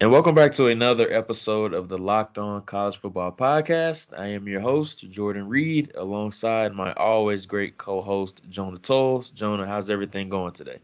[0.00, 4.16] And welcome back to another episode of the Locked On College Football Podcast.
[4.16, 9.30] I am your host, Jordan Reid, alongside my always great co host, Jonah Tuls.
[9.30, 10.78] Jonah, how's everything going today?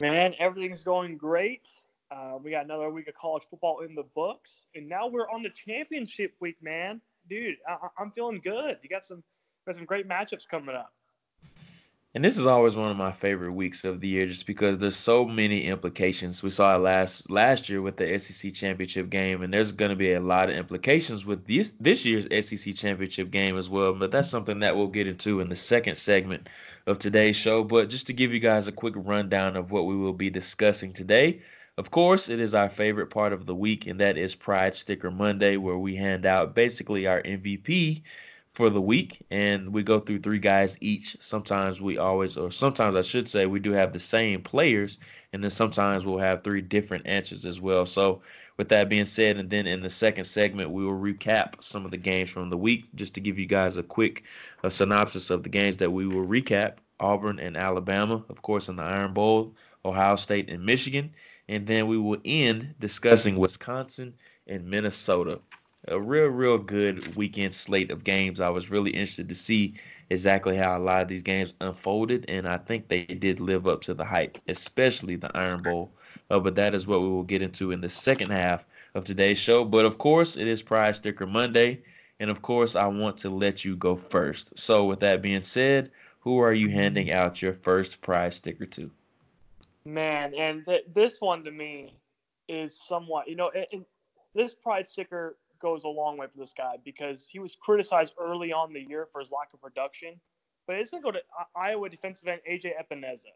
[0.00, 1.68] Man, everything's going great.
[2.10, 5.44] Uh, we got another week of college football in the books, and now we're on
[5.44, 7.00] the championship week, man.
[7.30, 8.76] Dude, I- I'm feeling good.
[8.82, 9.22] You got some
[9.66, 10.92] got some great matchups coming up.
[12.14, 14.94] And this is always one of my favorite weeks of the year just because there's
[14.94, 16.44] so many implications.
[16.44, 19.96] We saw it last last year with the SEC championship game, and there's going to
[19.96, 23.94] be a lot of implications with this this year's SEC championship game as well.
[23.94, 26.48] But that's something that we'll get into in the second segment
[26.86, 27.64] of today's show.
[27.64, 30.92] But just to give you guys a quick rundown of what we will be discussing
[30.92, 31.42] today.
[31.76, 35.10] Of course, it is our favorite part of the week, and that is Pride Sticker
[35.10, 38.02] Monday, where we hand out basically our MVP
[38.54, 41.16] for the week and we go through three guys each.
[41.20, 44.98] Sometimes we always, or sometimes I should say, we do have the same players,
[45.32, 47.84] and then sometimes we'll have three different answers as well.
[47.84, 48.22] So,
[48.56, 51.90] with that being said, and then in the second segment, we will recap some of
[51.90, 54.22] the games from the week just to give you guys a quick
[54.62, 58.76] a synopsis of the games that we will recap Auburn and Alabama, of course, in
[58.76, 59.52] the Iron Bowl,
[59.84, 61.12] Ohio State and Michigan.
[61.48, 64.14] And then we will end discussing Wisconsin
[64.46, 65.40] and Minnesota
[65.88, 68.40] a real, real good weekend slate of games.
[68.40, 69.74] I was really interested to see
[70.10, 73.80] exactly how a lot of these games unfolded, and I think they did live up
[73.82, 75.92] to the hype, especially the Iron Bowl.
[76.30, 79.38] Uh, but that is what we will get into in the second half of today's
[79.38, 79.64] show.
[79.64, 81.82] But of course, it is Pride Sticker Monday,
[82.20, 84.58] and of course, I want to let you go first.
[84.58, 85.90] So, with that being said,
[86.20, 88.90] who are you handing out your first prize sticker to?
[89.84, 91.92] Man, and th- this one to me
[92.48, 93.84] is somewhat, you know, and
[94.34, 98.52] this pride sticker goes a long way for this guy because he was criticized early
[98.52, 100.20] on the year for his lack of production.
[100.66, 101.22] But it's going to go to
[101.56, 103.32] Iowa defensive end AJ Epenesa.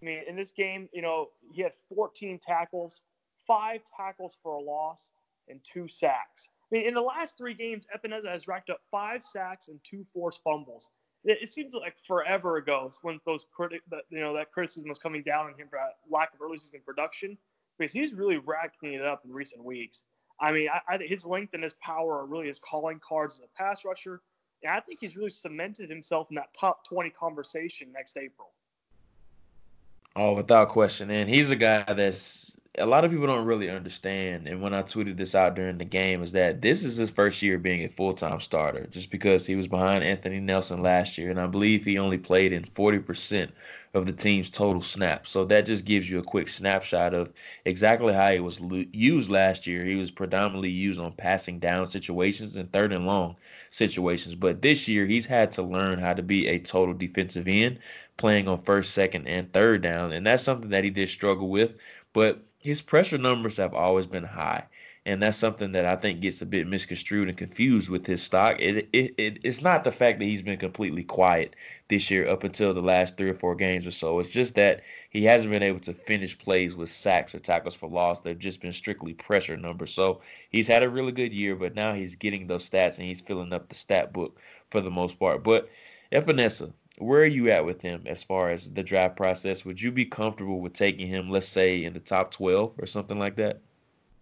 [0.00, 3.02] I mean, in this game, you know, he had 14 tackles,
[3.46, 5.12] five tackles for a loss,
[5.48, 6.48] and two sacks.
[6.72, 10.04] I mean, in the last three games, Epenesa has racked up five sacks and two
[10.14, 10.90] forced fumbles.
[11.24, 14.98] It, it seems like forever ago when those criti- that, you know that criticism was
[14.98, 15.78] coming down on him for
[16.10, 17.36] lack of early season production
[17.78, 20.04] because he's really racking it up in recent weeks.
[20.40, 23.40] I mean, I, I, his length and his power are really his calling cards as
[23.40, 24.20] a pass rusher.
[24.62, 28.52] And I think he's really cemented himself in that top 20 conversation next April.
[30.16, 31.10] Oh, without question.
[31.10, 34.46] And he's a guy that's a lot of people don't really understand.
[34.46, 37.42] And when I tweeted this out during the game, is that this is his first
[37.42, 41.30] year being a full time starter, just because he was behind Anthony Nelson last year.
[41.30, 43.50] And I believe he only played in 40%
[43.96, 45.30] of the team's total snaps.
[45.30, 47.32] So that just gives you a quick snapshot of
[47.64, 48.60] exactly how he was
[48.92, 49.86] used last year.
[49.86, 53.36] He was predominantly used on passing down situations and third and long
[53.70, 54.34] situations.
[54.34, 57.78] But this year, he's had to learn how to be a total defensive end,
[58.18, 60.12] playing on first, second, and third down.
[60.12, 61.78] And that's something that he did struggle with.
[62.12, 64.66] But his pressure numbers have always been high
[65.06, 68.56] and that's something that I think gets a bit misconstrued and confused with his stock.
[68.60, 71.54] It, it, it it's not the fact that he's been completely quiet
[71.88, 74.18] this year up until the last three or four games or so.
[74.18, 77.88] It's just that he hasn't been able to finish plays with sacks or tackles for
[77.88, 78.20] loss.
[78.20, 79.92] They've just been strictly pressure numbers.
[79.94, 83.20] So he's had a really good year, but now he's getting those stats and he's
[83.20, 84.40] filling up the stat book
[84.70, 85.44] for the most part.
[85.44, 85.70] But
[86.12, 89.64] Epenesa, where are you at with him as far as the draft process?
[89.64, 93.18] Would you be comfortable with taking him, let's say, in the top 12 or something
[93.20, 93.60] like that?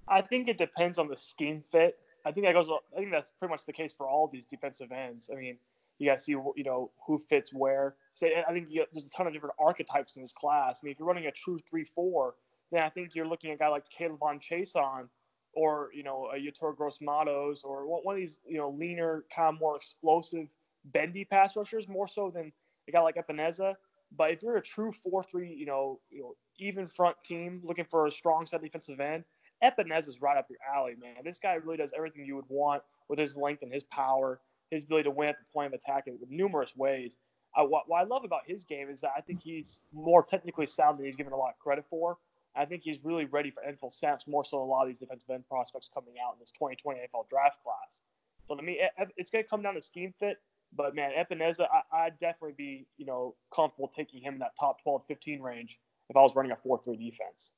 [0.09, 1.97] I think it depends on the scheme fit.
[2.27, 2.71] I think that goes.
[2.71, 5.31] I think that's pretty much the case for all these defensive ends.
[5.33, 5.59] I mean,
[5.99, 7.97] you got to see you know who fits where.
[8.15, 10.81] So I think you, there's a ton of different archetypes in this class.
[10.83, 12.35] I mean, if you're running a true three-four,
[12.71, 15.09] then I think you're looking at a guy like K'Lavon Chaisson,
[15.53, 19.55] or you know a Yetur Gross Matos, or one of these you know leaner, kind
[19.55, 20.49] of more explosive,
[20.87, 22.53] bendy pass rushers, more so than
[22.89, 23.75] a guy like Epenesa.
[24.17, 28.07] But if you're a true four-three, you know, you know, even front team looking for
[28.07, 29.25] a strong set defensive end,
[29.65, 31.25] Epenesa is right up your alley, man.
[31.25, 34.85] This guy really does everything you would want with his length and his power, his
[34.85, 37.17] ability to win at the point of attack in numerous ways.
[37.57, 40.67] Uh, what, what, I love about his game is that I think he's more technically
[40.67, 42.19] sound than he's given a lot of credit for.
[42.57, 44.99] I think he's really ready for NFL snaps more so than a lot of these
[44.99, 48.03] defensive end prospects coming out in this 2020 NFL draft class.
[48.47, 48.81] So to me,
[49.17, 50.39] it's going to come down to scheme fit.
[50.77, 54.83] But man, Epenesa, I, would definitely be you know comfortable taking him in that top
[54.83, 55.79] 12, 15 range
[56.11, 57.53] if I was running a 4-3 defense.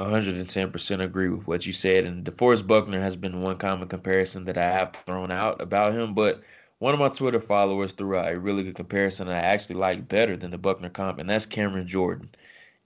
[0.00, 2.04] 110% agree with what you said.
[2.04, 6.14] And DeForest Buckner has been one common comparison that I have thrown out about him.
[6.14, 6.42] But
[6.78, 10.36] one of my Twitter followers threw out a really good comparison I actually like better
[10.36, 12.30] than the Buckner comp, and that's Cameron Jordan.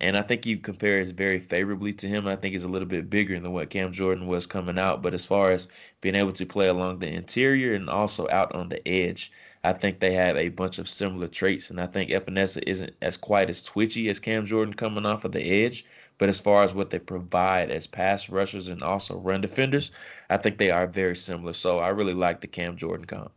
[0.00, 2.26] And I think he compares very favorably to him.
[2.26, 5.00] I think he's a little bit bigger than what Cam Jordan was coming out.
[5.02, 5.68] But as far as
[6.00, 9.30] being able to play along the interior and also out on the edge,
[9.62, 11.70] I think they have a bunch of similar traits.
[11.70, 15.32] And I think Epenesa isn't as quite as twitchy as Cam Jordan coming off of
[15.32, 15.86] the edge
[16.18, 19.90] But as far as what they provide as pass rushers and also run defenders,
[20.30, 21.52] I think they are very similar.
[21.52, 23.32] So I really like the Cam Jordan comp.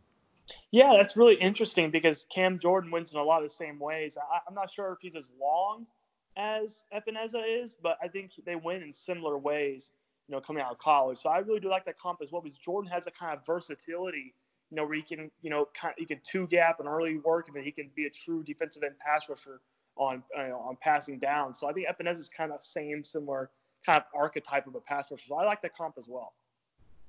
[0.70, 4.16] Yeah, that's really interesting because Cam Jordan wins in a lot of the same ways.
[4.16, 5.86] I, am not sure if he's as long
[6.36, 9.92] as Epenesa is, but I think they win in similar ways,
[10.28, 11.18] you know, coming out of college.
[11.18, 13.44] So I really do like that comp as well because Jordan has a kind of
[13.44, 14.34] versatility,
[14.70, 17.18] you know, where he can, you know, kind of, he can two gap and early
[17.18, 19.60] work, and then he can be a true defensive end pass rusher
[19.98, 21.54] on on passing down.
[21.54, 23.50] So I think Epenesa is kind of same similar
[23.84, 25.26] kind of archetype of a pass rusher.
[25.28, 26.32] So I like the comp as well.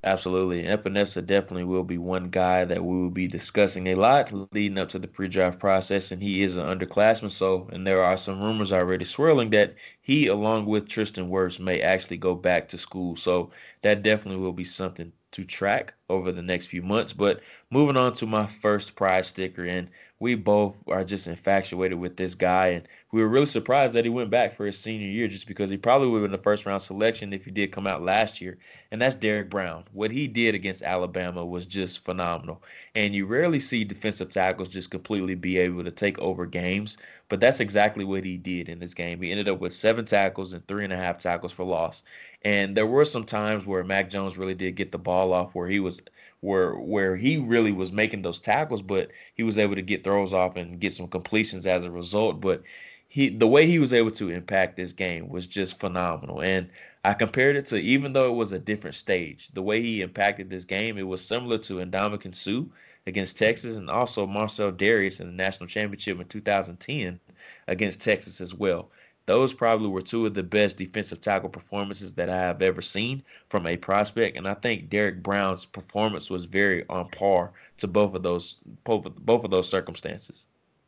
[0.03, 0.63] Absolutely.
[0.63, 4.89] Epenesa definitely will be one guy that we will be discussing a lot leading up
[4.89, 7.31] to the pre draft process, and he is an underclassman.
[7.31, 11.81] So, and there are some rumors already swirling that he, along with Tristan Wirfs, may
[11.81, 13.17] actually go back to school.
[13.17, 13.51] So,
[13.81, 17.11] that definitely will be something to track over the next few months.
[17.13, 19.89] But moving on to my first pride sticker, and
[20.19, 24.09] we both are just infatuated with this guy, and we were really surprised that he
[24.09, 26.65] went back for his senior year, just because he probably would have been the first
[26.65, 28.57] round selection if he did come out last year.
[28.91, 29.85] And that's Derrick Brown.
[29.93, 32.61] What he did against Alabama was just phenomenal,
[32.95, 36.97] and you rarely see defensive tackles just completely be able to take over games.
[37.29, 39.21] But that's exactly what he did in this game.
[39.21, 42.01] He ended up with seven tackles and three and a half tackles for loss.
[42.41, 45.67] And there were some times where Mac Jones really did get the ball off where
[45.67, 46.01] he was
[46.41, 50.33] where where he really was making those tackles, but he was able to get throws
[50.33, 52.39] off and get some completions as a result.
[52.41, 52.63] But
[53.07, 56.41] he the way he was able to impact this game was just phenomenal.
[56.41, 56.69] And
[57.03, 60.49] I compared it to even though it was a different stage, the way he impacted
[60.49, 62.65] this game, it was similar to Ndamukong Suh
[63.07, 67.19] against Texas and also Marcell Dareus in the national championship in 2010
[67.67, 68.91] against Texas as well.
[69.29, 73.21] Those probably were two of the best defensive tackle performances that I have ever seen
[73.47, 78.15] from a prospect, and I think Derrick Brown's performance was very on par to both
[78.15, 80.47] of those both of, those circumstances.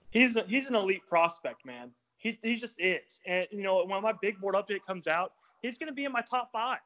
[0.09, 1.91] He's a, he's an elite prospect, man.
[2.17, 5.77] He he just is, and you know when my big board update comes out, he's
[5.77, 6.79] going to be in my top five.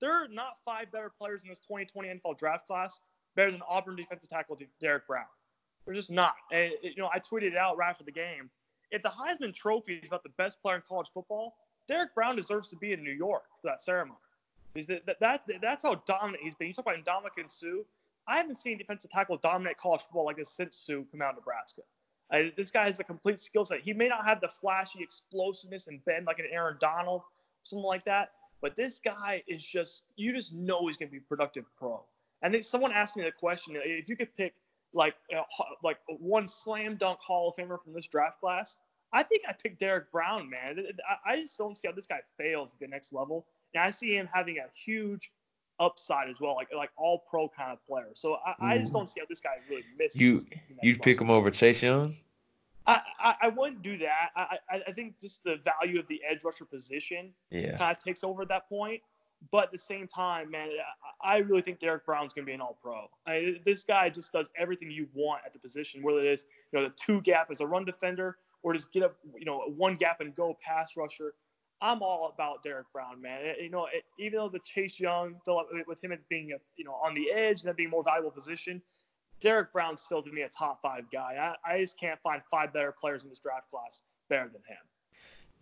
[0.00, 3.00] There are not five better players in this 2020 NFL draft class
[3.34, 5.24] better than Auburn defensive tackle Derrick Brown.
[5.84, 6.34] They're just not.
[6.52, 8.48] And, you know, I tweeted it out right after the game.
[8.90, 11.54] If the Heisman Trophy is about the best player in college football,
[11.86, 14.18] Derrick Brown deserves to be in New York for that ceremony.
[14.74, 16.68] That, that, that, that's how dominant he's been.
[16.68, 17.82] You talk about Ndamukong Suh.
[18.28, 21.36] I haven't seen defensive tackle dominate college football like this since Suh came out of
[21.36, 21.82] Nebraska.
[22.32, 23.80] Uh, this guy has a complete skill set.
[23.80, 27.22] He may not have the flashy explosiveness and bend like an Aaron Donald,
[27.64, 31.18] something like that, but this guy is just, you just know he's going to be
[31.18, 32.00] a productive pro.
[32.42, 34.54] And then someone asked me the question: if you could pick
[34.92, 35.42] like uh,
[35.82, 38.78] like one slam dunk Hall of Famer from this draft class,
[39.12, 40.48] I think I picked Derrick Brown.
[40.50, 43.82] Man, I, I just don't see how this guy fails at the next level, and
[43.82, 45.30] I see him having a huge
[45.78, 48.10] upside as well, like like all pro kind of player.
[48.14, 50.20] So I, I just don't see how this guy really misses.
[50.20, 50.38] You
[50.82, 52.14] you pick him over Chase Young?
[52.86, 54.30] I, I, I, wouldn't do that.
[54.34, 57.76] I, I, I think just the value of the edge rusher position yeah.
[57.76, 59.02] kind of takes over at that point.
[59.50, 60.68] But at the same time, man,
[61.22, 63.08] I really think Derrick Brown's going to be an All Pro.
[63.64, 66.86] this guy just does everything you want at the position, whether it is you know
[66.86, 70.20] the two gap as a run defender or just get up you know one gap
[70.20, 71.34] and go pass rusher.
[71.82, 73.54] I'm all about Derrick Brown, man.
[73.58, 73.88] You know,
[74.18, 75.40] even though the Chase Young,
[75.86, 78.82] with him being you know on the edge and that being more valuable position,
[79.40, 81.54] Derrick Brown's still to me a top five guy.
[81.66, 84.89] I, I just can't find five better players in this draft class better than him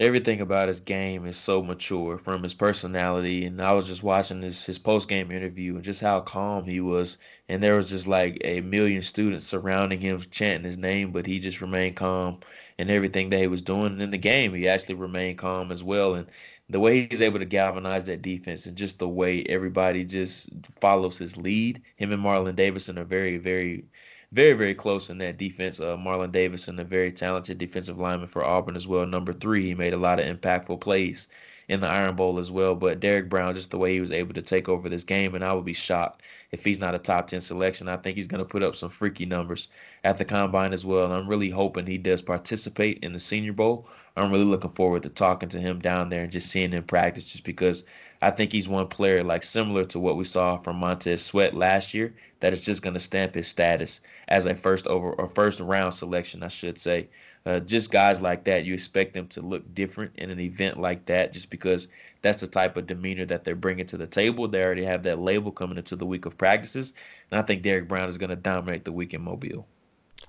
[0.00, 4.42] everything about his game is so mature from his personality and i was just watching
[4.42, 8.38] his his post-game interview and just how calm he was and there was just like
[8.44, 12.38] a million students surrounding him chanting his name but he just remained calm
[12.78, 14.00] and everything that he was doing.
[14.00, 16.28] In the game he actually remained calm as well and
[16.70, 20.50] the way he's able to galvanize that defense and just the way everybody just
[20.80, 23.84] follows his lead him and marlon davidson are very very
[24.32, 25.80] very, very close in that defense.
[25.80, 29.06] Uh, Marlon Davidson, a very talented defensive lineman for Auburn as well.
[29.06, 31.28] Number three, he made a lot of impactful plays
[31.68, 32.74] in the Iron Bowl as well.
[32.74, 35.44] But Derrick Brown, just the way he was able to take over this game, and
[35.44, 37.88] I would be shocked if he's not a top 10 selection.
[37.88, 39.68] I think he's going to put up some freaky numbers
[40.04, 41.04] at the combine as well.
[41.04, 43.88] And I'm really hoping he does participate in the Senior Bowl.
[44.16, 47.24] I'm really looking forward to talking to him down there and just seeing him practice
[47.24, 47.84] just because
[48.20, 51.94] I think he's one player like similar to what we saw from Montez Sweat last
[51.94, 55.60] year that is just going to stamp his status as a first over or first
[55.60, 57.08] round selection, I should say.
[57.46, 61.06] Uh, just guys like that, you expect them to look different in an event like
[61.06, 61.88] that, just because
[62.20, 64.46] that's the type of demeanor that they're bringing to the table.
[64.46, 66.92] They already have that label coming into the week of practices,
[67.30, 69.66] and I think Derrick Brown is going to dominate the week in Mobile.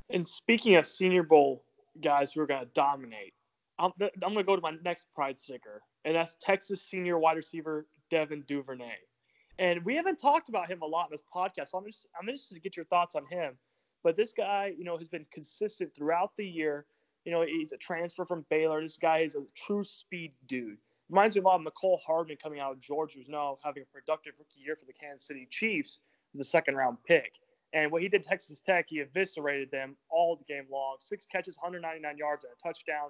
[0.09, 1.63] And speaking of Senior Bowl
[2.01, 3.33] guys who are going to dominate,
[3.79, 7.37] I'm, I'm going to go to my next pride sticker, and that's Texas senior wide
[7.37, 8.97] receiver Devin Duvernay.
[9.57, 12.27] And we haven't talked about him a lot in this podcast, so I'm just I'm
[12.27, 13.57] interested to get your thoughts on him.
[14.03, 16.85] But this guy, you know, has been consistent throughout the year.
[17.25, 18.81] You know, he's a transfer from Baylor.
[18.81, 20.77] This guy is a true speed dude.
[21.09, 23.85] Reminds me a lot of Mecole Hardman coming out of Georgia, who's now having a
[23.93, 26.01] productive rookie year for the Kansas City Chiefs,
[26.33, 27.33] the second round pick.
[27.73, 30.95] And what he did Texas Tech, he eviscerated them all the game long.
[30.99, 33.09] Six catches, 199 yards, and a touchdown.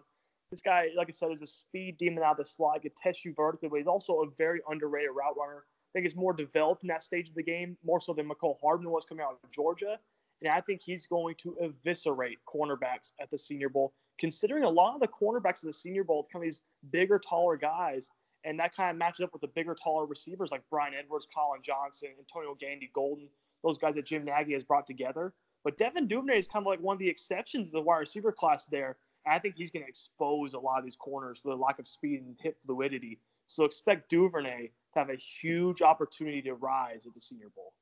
[0.51, 2.79] This guy, like I said, is a speed demon out of the slot.
[2.81, 5.63] He can test you vertically, but he's also a very underrated route runner.
[5.67, 8.57] I think he's more developed in that stage of the game, more so than Mecole
[8.61, 9.99] Hardman was coming out of Georgia.
[10.41, 14.95] And I think he's going to eviscerate cornerbacks at the Senior Bowl, considering a lot
[14.95, 18.09] of the cornerbacks at the Senior Bowl, of these bigger, taller guys.
[18.45, 21.61] And that kind of matches up with the bigger, taller receivers like Bryan Edwards, Collin
[21.61, 23.27] Johnson, Antonio Gandy Golden,
[23.63, 25.33] those guys that Jim Nagy has brought together.
[25.63, 28.31] But Devin Duvernay is kind of like one of the exceptions to the wide receiver
[28.31, 28.97] class there.
[29.25, 31.79] And I think he's going to expose a lot of these corners for the lack
[31.79, 33.19] of speed and hip fluidity.
[33.47, 37.73] So expect Duvernay to have a huge opportunity to rise at the Senior Bowl.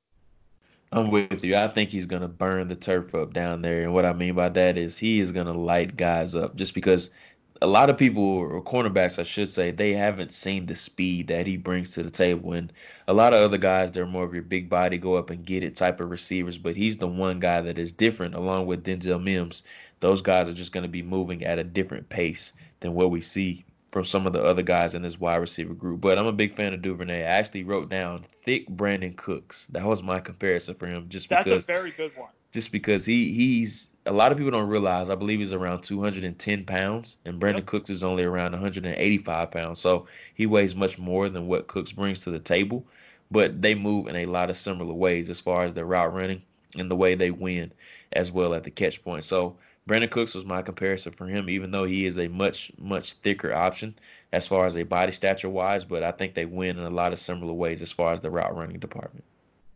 [0.92, 1.56] I'm with you.
[1.58, 4.48] I think he's gonna burn the turf up down there, and what I mean by
[4.50, 6.56] that is he is gonna light guys up.
[6.56, 7.12] Just because
[7.62, 11.48] a lot of people, or cornerbacks, I should say, they haven't seen the speed that
[11.48, 12.54] he brings to the table.
[12.54, 12.72] And
[13.08, 15.64] a lot of other guys, they're more of your big body, go up and get
[15.64, 16.58] it type of receivers.
[16.58, 19.64] But he's the one guy that is different, along with Denzel Mims.
[20.00, 23.22] Those guys are just going to be moving at a different pace than what we
[23.22, 26.02] see from some of the other guys in this wide receiver group.
[26.02, 27.24] But I'm a big fan of Duvernay.
[27.24, 29.68] I actually wrote down thick Brandin Cooks.
[29.72, 31.46] That was my comparison for him, just because.
[31.46, 32.30] That's a very good one.
[32.58, 35.12] Just because he he's a lot of people don't realize.
[35.12, 37.68] I believe he's around 210 pounds, and Brandin yep.
[37.68, 39.80] Cooks is only around 185 pounds.
[39.80, 42.84] So he weighs much more than what Cooks brings to the table.
[43.30, 46.42] But they move in a lot of similar ways as far as their route running
[46.76, 47.72] and the way they win
[48.14, 49.24] as well at the catch point.
[49.24, 49.56] So
[49.88, 53.54] Brandin Cooks was my comparison for him, even though he is a much, much thicker
[53.54, 53.94] option
[54.34, 55.86] as far as a body stature wise.
[55.86, 58.32] But I think they win in a lot of similar ways as far as the
[58.32, 59.26] route running department.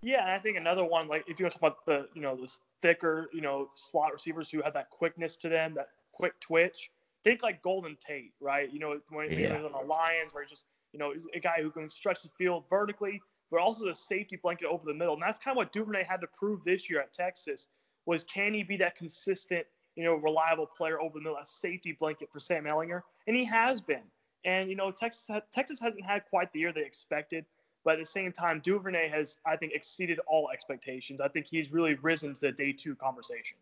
[0.01, 2.21] Yeah, and I think another one, like if you want to talk about the, you
[2.21, 6.39] know, those thicker, you know, slot receivers who have that quickness to them, that quick
[6.39, 6.89] twitch.
[7.23, 8.71] Think like Golden Tate, right?
[8.71, 9.37] You know, when yeah.
[9.37, 12.23] he was on the Lions, where he's just, you know, a guy who can stretch
[12.23, 15.13] the field vertically, but also the safety blanket over the middle.
[15.13, 17.67] And that's kind of what Duvernay had to prove this year at Texas
[18.07, 19.65] was can he be that consistent–
[19.95, 23.01] you know, reliable player over the middle, a safety blanket for Sam Ehlinger?
[23.27, 24.03] and he has been.
[24.45, 27.45] And you know, Texas Texas hasn't had quite the year they expected,
[27.83, 31.21] but at the same time, Duvernay has, I think, exceeded all expectations.
[31.21, 33.57] I think he's really risen to the day two conversation.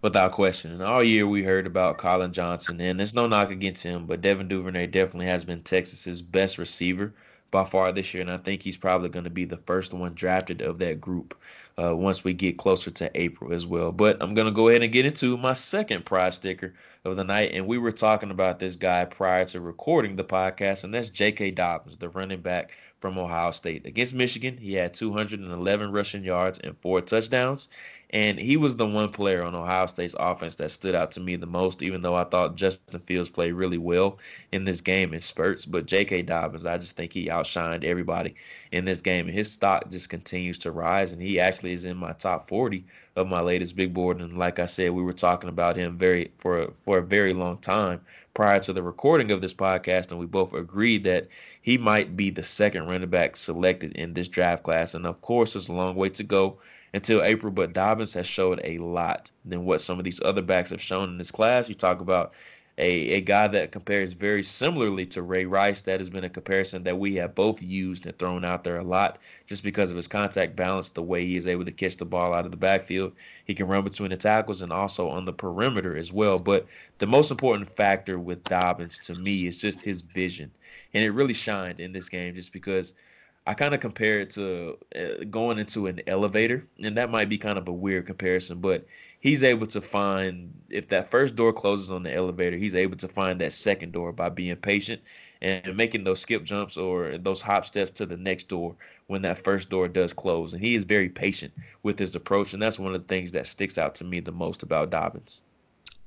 [0.00, 0.72] Without question.
[0.72, 4.20] And all year we heard about Collin Johnson, and there's no knock against him, but
[4.20, 7.12] Devin Duvernay definitely has been Texas's best receiver
[7.50, 10.14] by far this year, and I think he's probably going to be the first one
[10.14, 11.36] drafted of that group
[11.82, 13.90] uh, once we get closer to April as well.
[13.90, 17.24] But I'm going to go ahead and get into my second prize sticker of the
[17.24, 21.10] night, and we were talking about this guy prior to recording the podcast, and that's
[21.10, 21.52] J.K.
[21.52, 23.86] Dobbins, the running back from Ohio State.
[23.86, 27.68] Against Michigan, he had 211 rushing yards and four touchdowns.
[28.10, 31.36] And he was the one player on Ohio State's offense that stood out to me
[31.36, 34.18] the most, even though I thought Justin Fields played really well
[34.50, 35.66] in this game in spurts.
[35.66, 36.22] But J.K.
[36.22, 38.34] Dobbins, I just think he outshined everybody
[38.72, 39.26] in this game.
[39.26, 41.12] And his stock just continues to rise.
[41.12, 42.86] And he actually is in my top 40
[43.18, 44.20] of my latest big board.
[44.20, 47.58] And like I said, we were talking about him very for for a very long
[47.58, 48.00] time
[48.34, 51.28] prior to the recording of this podcast, and we both agreed that
[51.60, 54.94] he might be the second running back selected in this draft class.
[54.94, 56.58] And of course, there's a long way to go
[56.94, 60.70] until April, but Dobbins has showed a lot than what some of these other backs
[60.70, 61.68] have shown in this class.
[61.68, 62.32] You talk about
[62.78, 65.82] a, a guy that compares very similarly to Ray Rice.
[65.82, 68.84] That has been a comparison that we have both used and thrown out there a
[68.84, 72.04] lot just because of his contact balance, the way he is able to catch the
[72.04, 73.12] ball out of the backfield.
[73.44, 76.38] He can run between the tackles and also on the perimeter as well.
[76.38, 76.66] But
[76.98, 80.50] the most important factor with Dobbins to me is just his vision.
[80.94, 82.94] And it really shined in this game just because–
[83.48, 87.38] I kind of compare it to uh, going into an elevator, and that might be
[87.38, 88.86] kind of a weird comparison, but
[89.20, 93.08] he's able to find if that first door closes on the elevator, he's able to
[93.08, 95.00] find that second door by being patient
[95.40, 98.74] and making those skip jumps or those hop steps to the next door
[99.06, 100.52] when that first door does close.
[100.52, 103.46] And he is very patient with his approach, and that's one of the things that
[103.46, 105.42] sticks out to me the most about Dobbins.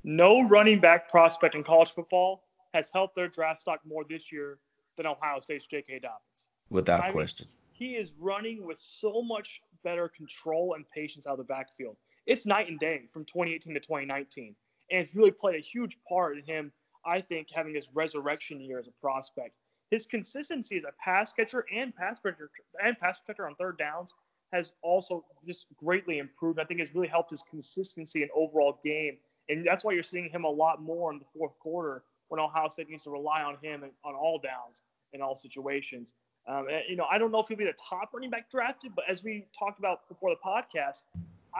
[0.04, 4.58] No running back prospect in college football has helped their draft stock more this year
[4.98, 6.00] than Ohio State's J.K.
[6.00, 6.46] Dobbins.
[6.70, 7.48] Without I question.
[7.48, 11.98] Mean, he is running with so much better control and patience out of the backfield.
[12.28, 14.56] It's night and day from 2018 to 2019.
[14.92, 16.72] And it's really played a huge part in him,
[17.06, 19.56] I think, having his resurrection year as a prospect.
[19.90, 22.50] His consistency as a pass catcher and pass protector
[22.84, 24.14] and pass protector on third downs
[24.54, 26.60] has also just greatly improved.
[26.60, 29.18] I think it's really helped his consistency and overall game.
[29.50, 32.70] And that's why you're seeing him a lot more in the fourth quarter when Ohio
[32.70, 36.16] State needs to rely on him on all downs in all situations.
[36.48, 38.94] Um, and, you know, I don't know if he'll be the top running back drafted,
[38.96, 41.04] but as we talked about before the podcast,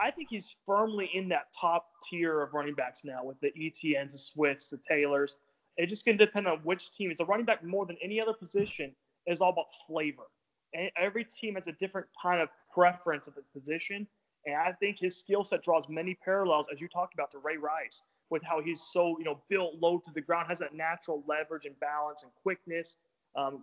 [0.00, 4.12] I think he's firmly in that top tier of running backs now with the Etiennes,
[4.12, 5.36] the Swifts, the Taylors.
[5.76, 7.10] It just can depend on which team.
[7.10, 8.94] It's a running back more than any other position.
[9.26, 10.24] It's all about flavor.
[10.74, 14.06] And every team has a different kind of preference of the position.
[14.46, 17.56] And I think his skill set draws many parallels, as you talked about, to Ray
[17.56, 21.22] Rice, with how he's so you know built low to the ground, has that natural
[21.28, 22.96] leverage and balance and quickness.
[23.36, 23.62] Um,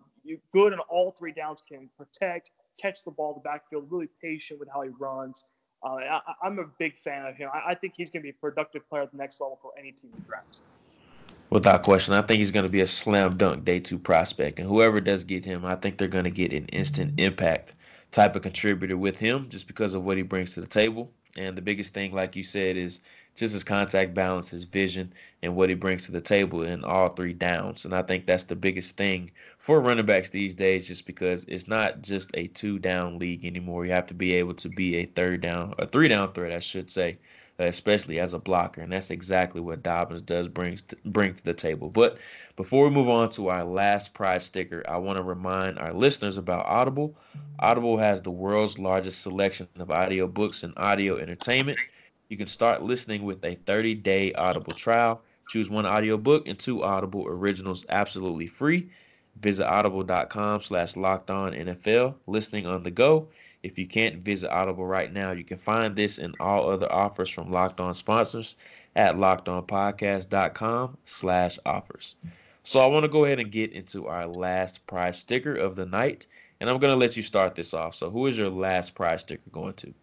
[0.54, 4.60] good on all three downs, can protect, catch the ball in the backfield, really patient
[4.60, 5.44] with how he runs.
[5.84, 7.50] Uh, I, am a big fan of him.
[7.54, 9.72] I, I think he's going to be a productive player at the next level for
[9.78, 10.62] any team that drafts.
[11.50, 14.60] Without question, I think he's going to be a slam dunk day two prospect.
[14.60, 17.74] And whoever does get him, I think they're going to get an instant impact
[18.12, 21.12] type of contributor with him just because of what he brings to the table.
[21.38, 23.02] And the biggest thing, like you said, is
[23.40, 27.08] just his contact balance, his vision, and what he brings to the table in all
[27.08, 27.86] three downs.
[27.86, 31.68] And I think that's the biggest thing for running backs these days, just because it's
[31.68, 33.86] not just a two down league anymore.
[33.86, 36.60] You have to be able to be a third down, a three down threat, I
[36.60, 37.18] should say,
[37.60, 38.82] uh, especially as a blocker.
[38.82, 41.90] And that's exactly what Dobbins does brings to, bring to the table.
[41.90, 42.18] But
[42.58, 46.38] before we move on to our last prize sticker, I want to remind our listeners
[46.38, 47.16] about Audible.
[47.60, 51.80] Audible has the world's largest selection of audio books and audio entertainment.
[52.30, 55.24] You can start listening with a 30 day Audible trial.
[55.50, 58.92] Choose one audiobook and two Audible originals absolutely free.
[59.42, 63.30] Visit audible.com slash locked on NFL, listening on the go.
[63.64, 67.32] If you can't visit Audible right now, you can find this and all other offers
[67.32, 68.56] from Locked On sponsors
[68.96, 72.16] at lockedonpodcast.com slash offers.
[72.64, 75.88] So I want to go ahead and get into our last prize sticker of the
[75.88, 76.28] night,
[76.60, 77.96] and I'm going to let you start this off.
[77.96, 79.96] So who is your last prize sticker going to?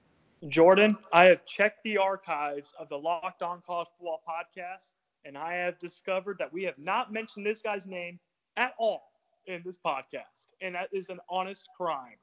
[0.49, 4.93] Jordan, I have checked the archives of the Locked On College Football podcast,
[5.25, 8.19] and I have discovered that we have not mentioned this guy's name
[8.57, 9.11] at all
[9.47, 12.17] in this podcast, and that is an honest crime.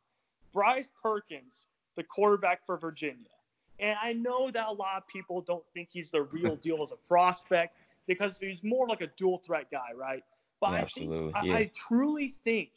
[0.54, 3.30] Bryce Perkins, the quarterback for Virginia.
[3.80, 6.92] And I know that a lot of people don't think he's the real deal as
[6.92, 7.76] a prospect
[8.08, 10.24] because he's more like a dual threat guy, right?
[10.72, 11.58] But Absolutely, I, think, yeah.
[11.58, 12.70] I, I, truly think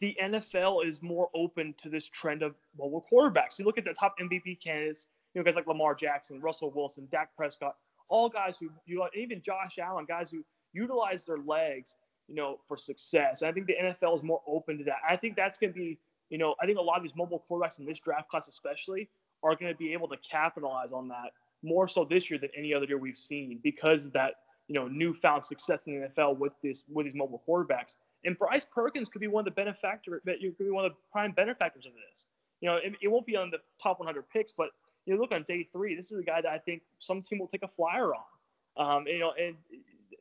[0.00, 3.58] the NFL is more open to this trend of mobile quarterbacks.
[3.58, 7.08] You look at the top MVP candidates, you know, guys like Lamar Jackson, Russell Wilson,
[7.10, 7.76] Dak Prescott,
[8.08, 11.96] all guys who you even Josh Allen, guys who utilize their legs,
[12.28, 13.42] you know, for success.
[13.42, 14.98] And I think the NFL is more open to that.
[15.08, 15.98] I think that's going to be,
[16.30, 19.08] you know, I think a lot of these mobile quarterbacks in this draft class, especially,
[19.42, 22.74] are going to be able to capitalize on that more so this year than any
[22.74, 24.34] other year we've seen because that
[24.68, 27.96] you know newfound success in the NFL with this with these mobile quarterbacks.
[28.24, 30.92] And Bryce Perkins could be one of the benefactor that you could be one of
[30.92, 32.28] the prime benefactors of this.
[32.60, 34.68] You know, it, it, won't be on the top 100 picks, but
[35.06, 35.96] you know, look on day three.
[35.96, 38.22] This is a guy that I think some team will take a flyer on.
[38.76, 39.56] Um, you know, and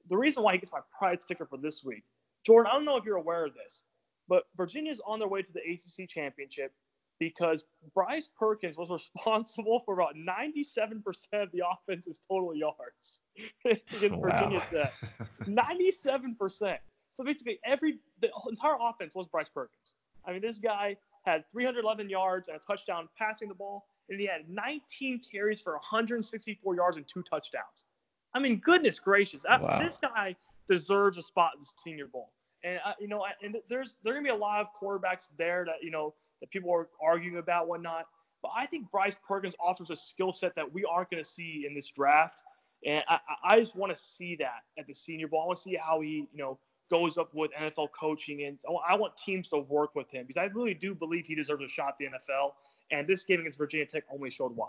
[0.10, 2.04] the reason why he gets my pride sticker for this week,
[2.44, 2.72] Jordan.
[2.72, 3.84] I don't know if you're aware of this,
[4.28, 6.74] but Virginia's on their way to the ACC championship
[7.22, 11.04] because Bryce Perkins was responsible for about 97%
[11.34, 13.20] of the offense's total yards
[13.66, 14.50] against wow.
[14.50, 14.94] Virginia Tech.
[15.46, 16.78] 97%.
[17.12, 19.96] So basically, every the entire offense was Bryce Perkins.
[20.26, 24.26] I mean, this guy had 311 yards and a touchdown passing the ball, and he
[24.26, 27.86] had 19 carries for 164 yards and two touchdowns.
[28.34, 29.80] I mean, goodness gracious, wow.
[29.80, 30.36] this guy
[30.68, 32.32] deserves a spot in the Senior Bowl.
[32.64, 35.66] And uh, you know, and there's there are gonna be a lot of quarterbacks there
[35.66, 38.08] that you know that people are arguing about, whatnot.
[38.42, 41.66] But I think Bryce Perkins offers a skill set that we aren't going to see
[41.68, 42.42] in this draft,
[42.86, 45.44] and I, I just want to see that at the Senior Bowl.
[45.44, 46.58] I want to see how he, you know,
[46.90, 50.46] goes up with NFL coaching, and I want teams to work with him because I
[50.46, 52.54] really do believe he deserves a shot at the NFL.
[52.92, 54.68] And this game against Virginia Tech only showed why.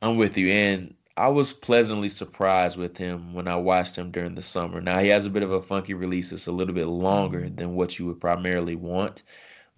[0.00, 4.34] I'm with you, and I was pleasantly surprised with him when I watched him during
[4.34, 4.80] the summer.
[4.80, 7.74] Now he has a bit of a funky release; it's a little bit longer than
[7.74, 9.22] what you would primarily want.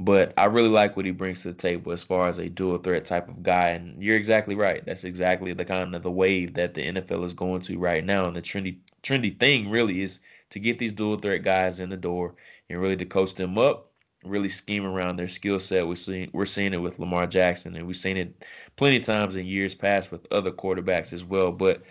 [0.04, 2.78] But I really like what he brings to the table as far as a dual
[2.78, 3.68] threat type of guy.
[3.68, 4.84] And you're exactly right.
[4.84, 8.26] That's exactly the kind of the wave that the NFL is going to right now.
[8.26, 11.96] And the trendy trendy thing really is to get these dual threat guys in the
[11.96, 12.34] door
[12.68, 13.92] and really to coach them up,
[14.24, 15.86] really scheme around their skill set.
[15.86, 18.44] We're seeing we're seeing it with Lamar Jackson, and we've seen it
[18.76, 21.52] plenty of times in years past with other quarterbacks as well.
[21.52, 21.82] But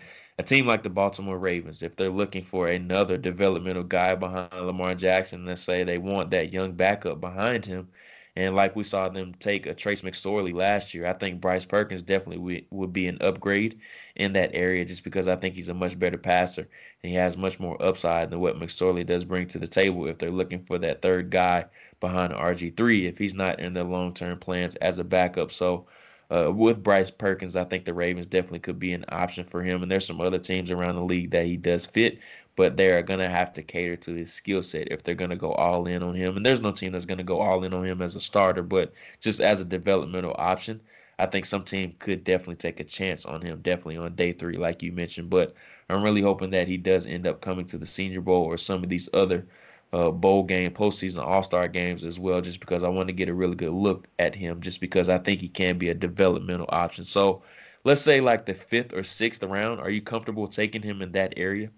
[0.42, 4.94] a team like the Baltimore Ravens, if they're looking for another developmental guy behind Lamar
[4.94, 7.88] Jackson, let's say they want that young backup behind him,
[8.34, 12.02] and like we saw them take a Trace McSorley last year, I think Bryce Perkins
[12.02, 13.78] definitely would be an upgrade
[14.16, 16.68] in that area just because I think he's a much better passer
[17.02, 20.18] and he has much more upside than what McSorley does bring to the table if
[20.18, 21.66] they're looking for that third guy
[22.00, 25.52] behind RG3 if he's not in their long term plans as a backup.
[25.52, 25.86] So
[26.32, 29.82] uh, with Bryce Perkins, I think the Ravens definitely could be an option for him.
[29.82, 32.18] And there's some other teams around the league that he does fit,
[32.56, 35.36] but they're going to have to cater to his skill set if they're going to
[35.36, 36.36] go all in on him.
[36.36, 38.62] And there's no team that's going to go all in on him as a starter,
[38.62, 40.80] but just as a developmental option.
[41.18, 44.56] I think some team could definitely take a chance on him, definitely on day three,
[44.56, 45.30] like you mentioned.
[45.30, 45.54] But
[45.88, 48.82] I'm really hoping that he does end up coming to the Senior Bowl or some
[48.82, 49.46] of these other
[49.92, 53.28] uh, bowl game, postseason, All Star games as well, just because I want to get
[53.28, 56.68] a really good look at him, just because I think he can be a developmental
[56.70, 57.04] option.
[57.04, 57.42] So
[57.84, 59.80] let's say like the fifth or sixth round.
[59.80, 61.70] Are you comfortable taking him in that area?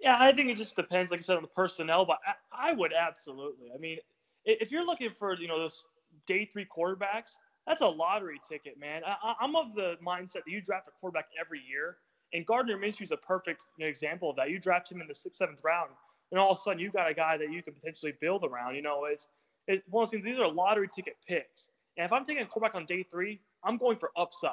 [0.00, 2.18] Yeah, I think it just depends, like I said, on the personnel, but
[2.52, 3.68] I, I would absolutely.
[3.74, 3.98] I mean,
[4.44, 5.84] if you're looking for you know those
[6.26, 9.02] day three quarterbacks, that's a lottery ticket, man.
[9.06, 11.96] I, am of the mindset that you draft a quarterback every year,
[12.32, 14.50] and Gardner Minshew is a perfect example of that.
[14.50, 15.90] You draft him in the sixth, seventh round,
[16.34, 18.74] and all of a sudden you've got a guy that you can potentially build around.
[18.74, 19.28] You know, it's
[19.68, 21.70] it, well, these are lottery ticket picks.
[21.96, 24.50] And if I'm taking a quarterback on day three, I'm going for upside,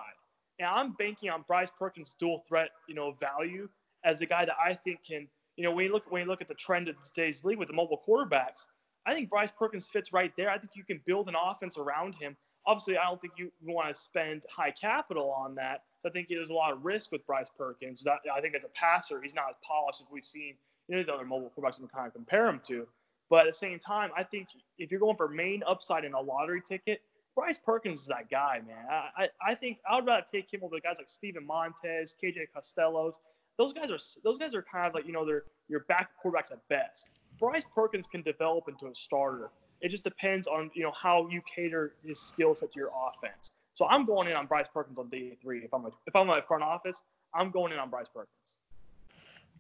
[0.60, 3.68] and I'm banking on Bryce Perkins' dual threat, you know, value
[4.06, 6.42] as a guy that I think can, you know, when you look when you look
[6.42, 8.68] at the trend of today's league with the mobile quarterbacks,
[9.08, 10.52] I think Bryce Perkins fits right there.
[10.52, 12.38] I think you can build an offense around him.
[12.68, 15.82] Obviously, I don't think you want to spend high capital on that.
[15.98, 18.06] So I think there's a lot of risk with Bryce Perkins.
[18.06, 20.54] I think as a passer, he's not as polished as we've seen
[20.98, 22.88] these other mobile quarterbacks we kind of compare him to.
[23.30, 26.20] But at the same time, I think if you're going for main upside in a
[26.20, 27.02] lottery ticket,
[27.36, 28.86] Bryce Perkins is that guy, man.
[28.90, 32.48] I, I, I think I would rather take him over guys like Steven Montez, KJ
[32.56, 33.14] Costellos.
[33.58, 36.52] Those guys are those guys are kind of like you know they're your back quarterbacks
[36.52, 37.10] at best.
[37.40, 39.50] Bryce Perkins can develop into a starter.
[39.80, 43.52] It just depends on you know how you cater his skill set to your offense.
[43.74, 45.60] So I'm going in on Bryce Perkins on day three.
[45.60, 48.58] If I'm a, if I'm a front office, I'm going in on Bryce Perkins.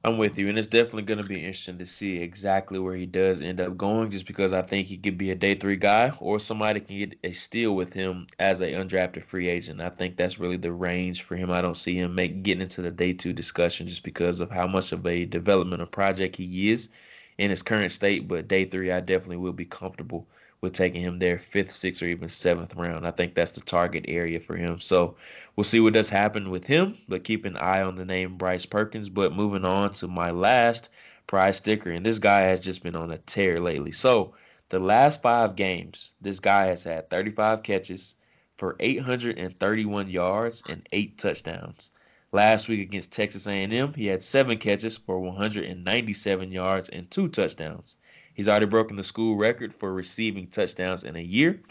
[0.03, 3.05] I'm with you, and it's definitely going to be interesting to see exactly where he
[3.05, 4.09] does end up going.
[4.09, 7.19] Just because I think he could be a day three guy, or somebody can get
[7.23, 9.79] a steal with him as a undrafted free agent.
[9.79, 11.51] I think that's really the range for him.
[11.51, 14.65] I don't see him make getting into the day two discussion just because of how
[14.65, 16.89] much of a developmental project he is
[17.37, 18.27] in his current state.
[18.27, 20.27] But day three, I definitely will be comfortable
[20.61, 23.07] with taking him there fifth, sixth, or even seventh round.
[23.07, 24.79] I think that's the target area for him.
[24.79, 25.15] So
[25.55, 28.67] we'll see what does happen with him, but keep an eye on the name Bryce
[28.67, 29.09] Perkins.
[29.09, 30.89] But moving on to my last
[31.25, 33.91] prize sticker, and this guy has just been on a tear lately.
[33.91, 34.35] So
[34.69, 38.15] the last five games, this guy has had 35 catches
[38.57, 41.89] for 831 yards and eight touchdowns.
[42.31, 47.97] Last week against Texas A&M, he had seven catches for 197 yards and two touchdowns.
[48.33, 51.61] He's already broken the school record for receiving touchdowns in a year,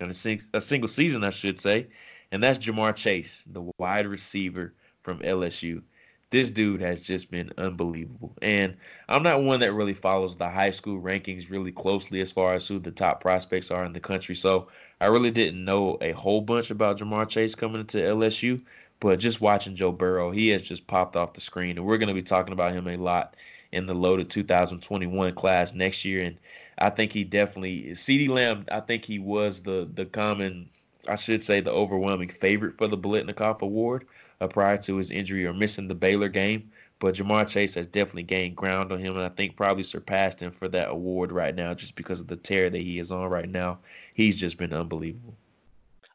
[0.00, 1.86] in a, sing- a single season, I should say.
[2.32, 5.82] And that's Ja'Marr Chase, the wide receiver from LSU.
[6.30, 8.36] This dude has just been unbelievable.
[8.42, 8.76] And
[9.08, 12.66] I'm not one that really follows the high school rankings really closely as far as
[12.68, 14.34] who the top prospects are in the country.
[14.34, 14.68] So
[15.00, 18.60] I really didn't know a whole bunch about Ja'Marr Chase coming into LSU.
[19.00, 21.78] But just watching Joe Burrow, he has just popped off the screen.
[21.78, 23.36] And we're going to be talking about him a lot
[23.72, 26.24] in the loaded 2021 class next year.
[26.24, 26.38] And
[26.78, 28.64] I think he definitely CeeDee Lamb.
[28.70, 30.68] I think he was the the common,
[31.08, 34.06] I should say, the overwhelming favorite for the Biletnikoff Award
[34.40, 36.70] uh, prior to his injury or missing the Baylor game.
[37.00, 40.50] But Jamar Chase has definitely gained ground on him, and I think probably surpassed him
[40.50, 43.48] for that award right now, just because of the tear that he is on right
[43.48, 43.78] now.
[44.14, 45.36] He's just been unbelievable.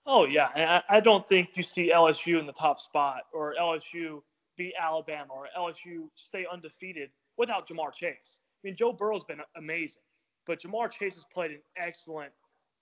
[0.06, 0.50] Oh yeah,
[0.89, 4.22] I, I don't think you see LSU in the top spot or LSU
[4.58, 8.41] beat Alabama or LSU stay undefeated without Ja'Marr Chase.
[8.43, 10.04] I mean, Joe Burrow's been amazing,
[10.46, 12.32] but Ja'Marr Chase has played an excellent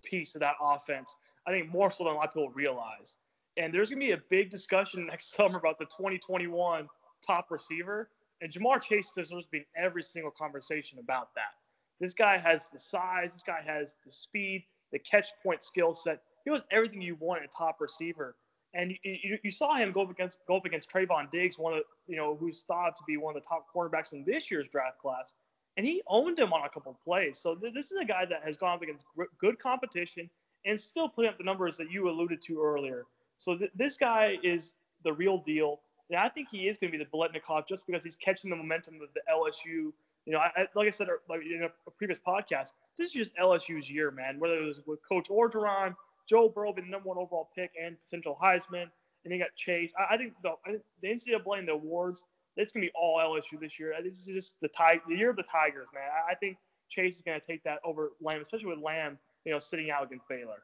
[0.04, 1.16] piece of that offense.
[1.48, 3.18] I think more so than a lot of people realize.
[3.58, 6.88] And there's going to be a big discussion next summer about the 2021
[7.26, 8.10] top receiver.
[8.42, 11.54] And Ja'Marr Chase deserves to be in every single conversation about that.
[12.00, 16.22] This guy has the size, this guy has the speed, the catch point skill set.
[16.44, 18.36] He was everything you want in a top receiver.
[18.74, 21.74] And you, you, you, saw him go up against go up against Trevon Diggs, one
[21.74, 24.70] of you know who's thought to be one of the top cornerbacks in this year's
[24.70, 25.34] draft class,
[25.76, 27.38] and he owned him on a couple plays.
[27.40, 30.30] So th- this is a guy that has gone up against gr- good competition
[30.66, 33.06] and still putting up the numbers that you alluded to earlier.
[33.38, 36.98] So th- this guy is the real deal, and I think he is going to
[36.98, 39.92] be the Biletnikoff just because he's catching the momentum of the LSU.
[40.26, 43.08] You know, I, I, like I said er, like in a, a previous podcast, this
[43.08, 44.40] is just LSU's year, man.
[44.40, 45.96] Whether it was with Coach Orgeron
[46.32, 48.86] Joe Burrow being the number one overall pick and potential Heisman,
[49.26, 49.91] and they got Chase.
[50.00, 50.54] I, I think the
[51.02, 52.24] the NCAA and the awards,
[52.56, 53.94] it's gonna be all LSU this year.
[54.02, 56.04] This is just the tig- the year of the Tigers, man.
[56.04, 56.56] I, I think
[56.89, 60.26] Chase is gonna take that over Lamb, especially with Lamb, you know, sitting out against
[60.30, 60.63] Baylor.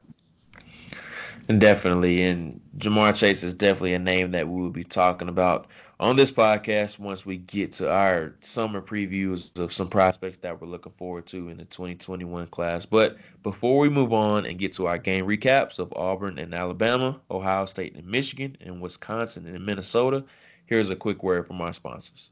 [1.50, 5.66] And definitely, and Ja'Marr Chase is definitely a name that we will be talking about
[6.00, 10.68] on this podcast once we get to our summer previews of some prospects that we're
[10.68, 12.86] looking forward to in the 2021 class.
[12.86, 17.20] But before we move on and get to our game recaps of Auburn and Alabama,
[17.30, 20.24] Ohio State and Michigan, and Wisconsin and Minnesota,
[20.66, 22.30] here's a quick word from our sponsors.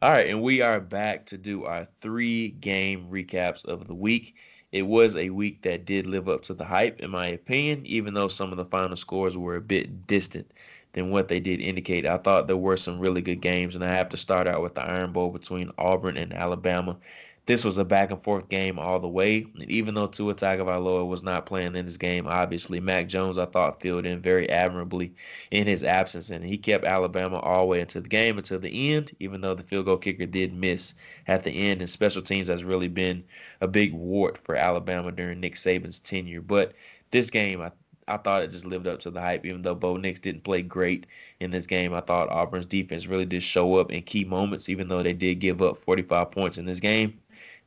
[0.00, 4.36] All right, and we are back to do our three game recaps of the week.
[4.72, 8.12] it was a week that did live up to the hype, in my opinion, even
[8.14, 10.52] though some of the final scores were a bit distant
[10.96, 12.06] than what they did indicate.
[12.06, 14.74] I thought there were some really good games, and I have to start out with
[14.74, 16.96] the Iron Bowl between Auburn and Alabama.
[17.44, 19.46] This was a back and forth game all the way.
[19.54, 23.44] And even though Tua Tagovailoa was not playing in this game, obviously Mac Jones I
[23.44, 25.12] thought filled in very admirably
[25.50, 28.94] in his absence, and he kept Alabama all the way into the game until the
[28.94, 29.14] end.
[29.20, 30.94] Even though the field goal kicker did miss
[31.28, 33.22] at the end, and special teams has really been
[33.60, 36.40] a big wart for Alabama during Nick Saban's tenure.
[36.40, 36.72] But
[37.10, 37.70] this game, I
[38.08, 40.62] I thought it just lived up to the hype, even though Bo Nix didn't play
[40.62, 41.06] great
[41.40, 41.92] in this game.
[41.92, 45.40] I thought Auburn's defense really did show up in key moments, even though they did
[45.40, 47.18] give up 45 points in this game.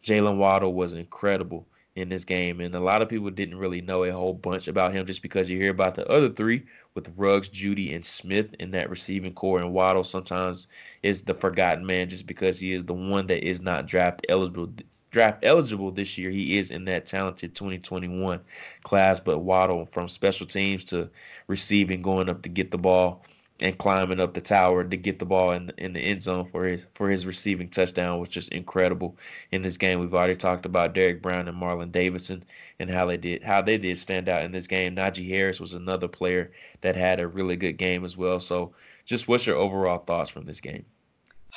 [0.01, 4.05] Jaylen Waddle was incredible in this game, and a lot of people didn't really know
[4.05, 7.49] a whole bunch about him just because you hear about the other three with Ruggs,
[7.49, 10.67] Jeudy, and Smith in that receiving corps, and Waddle sometimes
[11.03, 14.71] is the forgotten man just because he is the one that is not draft eligible
[15.11, 16.29] draft eligible this year.
[16.29, 18.39] He is in that talented 2021
[18.83, 21.09] class, but Waddle from special teams to
[21.47, 23.23] receiving, going up to get the ball
[23.61, 26.65] and climbing up the tower to get the ball in in the end zone for
[26.65, 29.17] his for his receiving touchdown was just incredible
[29.51, 29.99] in this game.
[29.99, 32.43] We've already talked about Derrick Brown and Marlon Davidson
[32.79, 34.95] and how they did how they did stand out in this game.
[34.95, 38.39] Najee Harris was another player that had a really good game as well.
[38.39, 38.73] So,
[39.05, 40.85] just what's your overall thoughts from this game?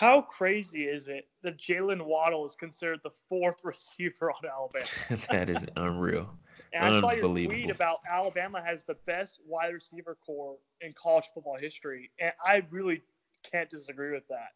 [0.02, 4.84] How crazy is it that Jaylen Waddle is considered the fourth receiver on Alabama?
[5.30, 6.28] that is unreal.
[6.72, 11.26] And I saw your tweet about Alabama has the best wide receiver corps in college
[11.32, 13.00] football history, and I really
[13.48, 14.48] can't disagree with that.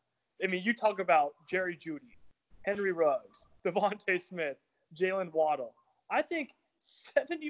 [0.42, 2.18] I mean, you talk about Jerry Jeudy,
[2.62, 4.56] Henry Ruggs, DeVonta Smith,
[5.00, 5.74] Jaylen Waddle.
[6.10, 6.48] I think
[6.84, 7.44] 75%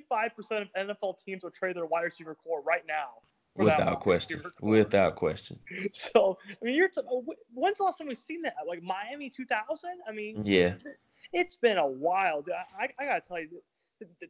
[0.61, 3.23] of NFL teams will trade their wide receiver corps right now
[3.57, 4.43] Without question.
[4.61, 5.59] Without question.
[5.93, 6.89] So I mean, you're.
[6.89, 8.55] T- uh, when's the last time we've seen that?
[8.67, 9.91] Like Miami 2000.
[10.09, 10.75] I mean, yeah,
[11.33, 12.45] it's been a while.
[12.79, 13.49] I, I, I gotta tell you,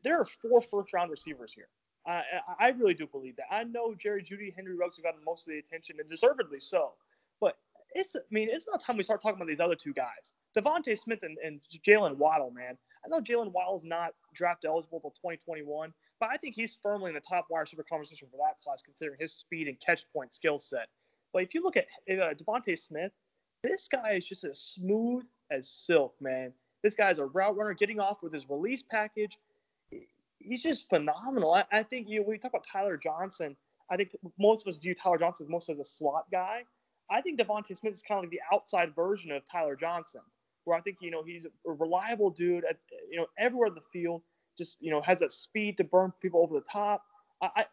[0.05, 1.69] there are four first round receivers here.
[2.07, 2.23] I,
[2.61, 3.47] I really do believe that.
[3.51, 6.93] I know Jerry Jeudy, Henry Ruggs have gotten most of the attention, and deservedly so.
[7.41, 7.59] But
[7.95, 10.99] it's, I mean, it's about time we start talking about these other two guys, DeVonta
[10.99, 12.53] Smith and, and Jaylen Waddle.
[12.53, 16.79] Man, I know Jaylen Waddle is not draft eligible until 2021, but I think he's
[16.83, 20.05] firmly in the top wide receiver conversation for that class, considering his speed and catch
[20.13, 20.89] point skill set.
[21.33, 23.13] But if you look at uh, DeVonta Smith,
[23.63, 26.53] this guy is just as smooth as silk, man.
[26.83, 29.39] This guy's a route runner, getting off with his release package.
[30.39, 31.55] He's just phenomenal.
[31.55, 32.21] I, I think you.
[32.21, 33.57] Know, we talk about Tyler Johnson.
[33.91, 36.63] I think most of us view Tyler Johnson as most as a slot guy.
[37.11, 40.23] I think DeVonta Smith is kind of like the outside version of Tyler Johnson,
[40.65, 42.79] where I think you know he's a reliable dude at
[43.11, 44.23] you know everywhere in the field
[44.57, 47.05] just you know has that speed to burn people over the top.
[47.43, 47.67] I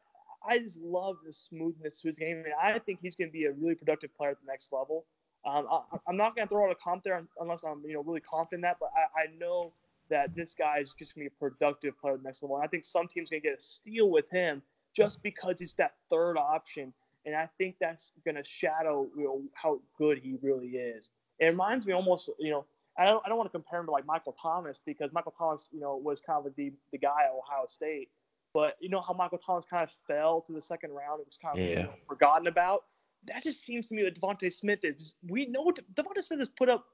[0.48, 3.46] I just love the smoothness to his game, and I think he's going to be
[3.46, 5.06] a really productive player at the next level.
[5.46, 8.04] Um, I, am not going to throw out a comp there unless I'm you know
[8.04, 9.74] really confident in that, but I, I know
[10.10, 12.58] that this guy is just going to be a productive player at the next level.
[12.58, 14.62] And I think some teams going to get a steal with him
[14.94, 16.94] just because he's that third option,
[17.26, 21.10] and I think that's going to shadow you know, how good he really is.
[21.40, 22.66] It reminds me almost you know
[22.98, 25.70] I don't, I don't want to compare him to like Michael Thomas because Michael Thomas,
[25.72, 28.10] you know, was kind of the, the guy at Ohio State.
[28.54, 31.40] But you know how Michael Thomas kind of fell to the second round and was
[31.42, 31.70] kind of yeah.
[31.70, 32.84] you know, forgotten about?
[33.28, 35.16] That just seems to me that DeVonta Smith is.
[35.28, 36.86] We know DeVonta Smith has put up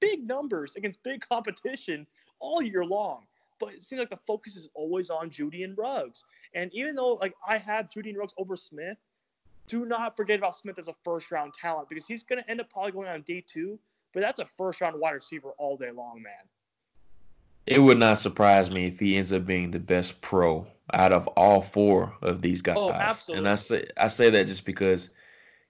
[0.00, 2.06] big numbers against big competition
[2.38, 3.24] all year long.
[3.58, 6.24] But it seems like the focus is always on Jeudy and Ruggs.
[6.54, 8.98] And even though like I have Jeudy and Ruggs over Smith,
[9.66, 12.60] do not forget about Smith as a first round talent because he's going to end
[12.60, 13.78] up probably going on day two
[14.12, 16.32] but that's a first round wide receiver all day long, man.
[17.66, 21.26] It would not surprise me if he ends up being the best pro out of
[21.28, 22.76] all four of these oh, guys.
[22.78, 23.38] Oh, absolutely.
[23.40, 25.10] And I say I say that just because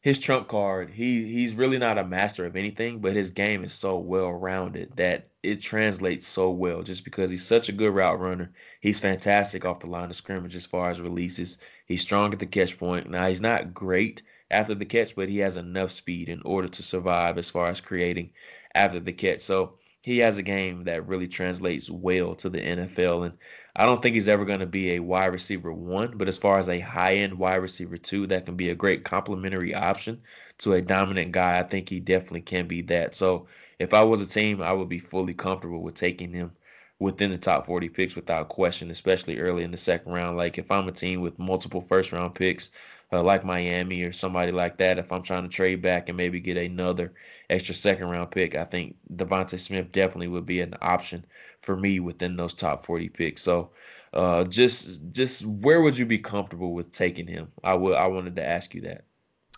[0.00, 3.72] his trump card, he he's really not a master of anything, but his game is
[3.72, 8.20] so well rounded that it translates so well just because he's such a good route
[8.20, 8.52] runner.
[8.80, 11.58] He's fantastic off the line of scrimmage as far as releases.
[11.86, 13.10] He's strong at the catch point.
[13.10, 16.82] Now he's not great after the catch, but he has enough speed in order to
[16.82, 18.30] survive as far as creating
[18.74, 19.40] after the catch.
[19.40, 23.26] So he has a game that really translates well to the NFL.
[23.26, 23.36] And
[23.76, 26.58] I don't think he's ever going to be a wide receiver one, but as far
[26.58, 30.22] as a high end wide receiver two, that can be a great complementary option
[30.58, 31.58] to a dominant guy.
[31.58, 33.14] I think he definitely can be that.
[33.14, 36.52] So if I was a team, I would be fully comfortable with taking him
[37.00, 40.36] within the top 40 picks without question, especially early in the second round.
[40.36, 42.70] Like if I'm a team with multiple first round picks,
[43.12, 46.40] uh, like Miami or somebody like that, if I'm trying to trade back and maybe
[46.40, 47.14] get another
[47.48, 51.24] extra second round pick, I think DeVonta Smith definitely would be an option
[51.62, 53.42] for me within those top 40 picks.
[53.42, 53.70] So,
[54.12, 57.48] uh, just just where would you be comfortable with taking him?
[57.64, 59.04] I would I wanted to ask you that.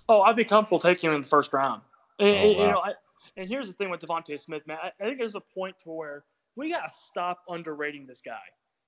[0.09, 1.83] Oh, I'd be comfortable taking him in the first round.
[2.19, 2.67] And, oh, wow.
[2.67, 2.93] You know, I,
[3.37, 4.79] and here's the thing with DeVonta Smith, man.
[4.83, 6.25] I, I think there's a point to where
[6.57, 8.39] we gotta stop underrating this guy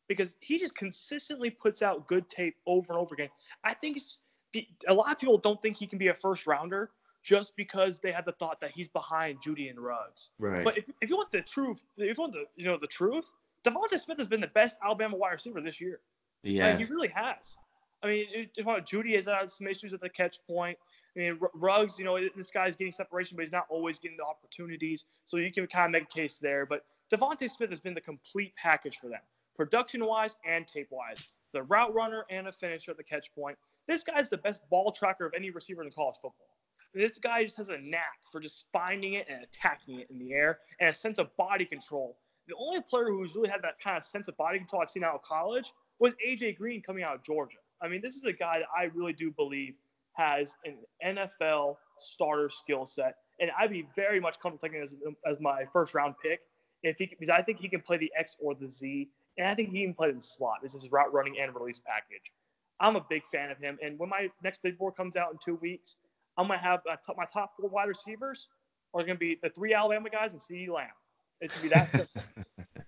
[0.08, 3.28] because he just consistently puts out good tape over and over again.
[3.64, 4.20] I think it's
[4.88, 6.90] a lot of people don't think he can be a first rounder
[7.22, 10.30] just because they have the thought that he's behind Jeudy and Ruggs.
[10.38, 10.64] Right.
[10.64, 13.30] But if, if you want the truth, if you want the you know the truth,
[13.64, 16.00] DeVonta Smith has been the best Alabama wide receiver this year.
[16.42, 17.56] Yeah, like, he really has.
[18.02, 20.76] I mean, it, Jeudy has had some issues at the catch point.
[21.16, 24.24] I mean, Ruggs, you know, this guy's getting separation, but he's not always getting the
[24.24, 25.04] opportunities.
[25.24, 26.66] So you can kind of make a case there.
[26.66, 29.20] But DeVonta Smith has been the complete package for them,
[29.54, 31.28] production wise and tape wise.
[31.52, 33.58] The route runner and a finisher at the catch point.
[33.88, 36.56] This guy's the best ball tracker of any receiver in college football.
[36.94, 40.32] This guy just has a knack for just finding it and attacking it in the
[40.32, 42.18] air and a sense of body control.
[42.48, 45.04] The only player who's really had that kind of sense of body control I've seen
[45.04, 47.58] out of college was AJ Green coming out of Georgia.
[47.80, 49.74] I mean, this is a guy that I really do believe
[50.14, 50.76] has an
[51.16, 54.94] NFL starter skill set, and I'd be very much comfortable taking as,
[55.26, 56.40] as my first round pick
[56.82, 59.54] if he because I think he can play the X or the Z, and I
[59.54, 60.58] think he can play the slot.
[60.62, 62.32] This is route running and release package.
[62.82, 65.38] I'm a big fan of him, and when my next big board comes out in
[65.42, 65.96] two weeks,
[66.36, 68.48] I'm gonna have uh, my top four wide receivers
[68.92, 70.88] are gonna be the three Alabama guys and CeeDee Lamb.
[71.40, 71.92] It should be that.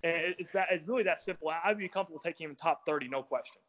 [0.02, 0.68] and it's that.
[0.70, 1.50] It's really that simple.
[1.64, 3.62] I'd be comfortable taking him in top thirty, no question.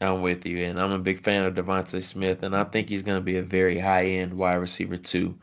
[0.00, 3.02] I'm with you, and I'm a big fan of DeVonta Smith, and I think he's
[3.02, 5.38] going to be a very high end wide receiver too,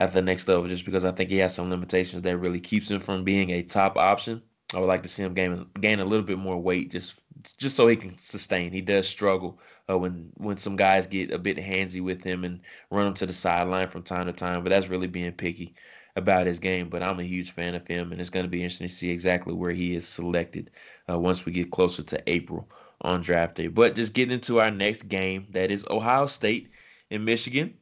[0.00, 2.90] at the next level, just because I think he has some limitations that really keeps
[2.90, 4.42] him from being a top option.
[4.74, 7.14] I would like to see him gain gain a little bit more weight, just
[7.56, 8.72] just so he can sustain.
[8.72, 12.60] He does struggle uh, when when some guys get a bit handsy with him and
[12.90, 14.62] run him to the sideline from time to time.
[14.62, 15.74] But that's really being picky
[16.16, 16.90] about his game.
[16.90, 19.10] But I'm a huge fan of him, and it's going to be interesting to see
[19.10, 20.70] exactly where he is selected
[21.08, 22.68] uh, once we get closer to April
[23.00, 23.68] on draft day.
[23.68, 26.70] But just getting into our next game, that is Ohio State
[27.10, 27.74] in Michigan.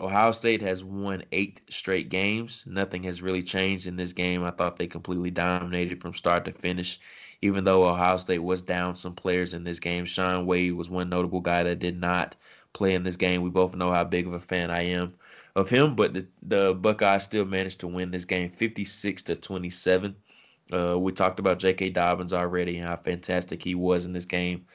[0.00, 2.64] Ohio State has won eight straight games.
[2.66, 4.44] Nothing has really changed in this game.
[4.44, 7.00] I thought they completely dominated from start to finish
[7.42, 10.04] even though Ohio State was down some players in this game.
[10.04, 12.34] Shaun Wade was one notable guy that did not
[12.72, 13.42] play in this game.
[13.42, 15.14] We both know how big of a fan I am
[15.56, 20.14] of him, but the, the Buckeyes still managed to win this game 56 to 27.
[20.72, 21.90] Uh, we talked about J.K.
[21.90, 24.66] Dobbins already and how fantastic he was in this game.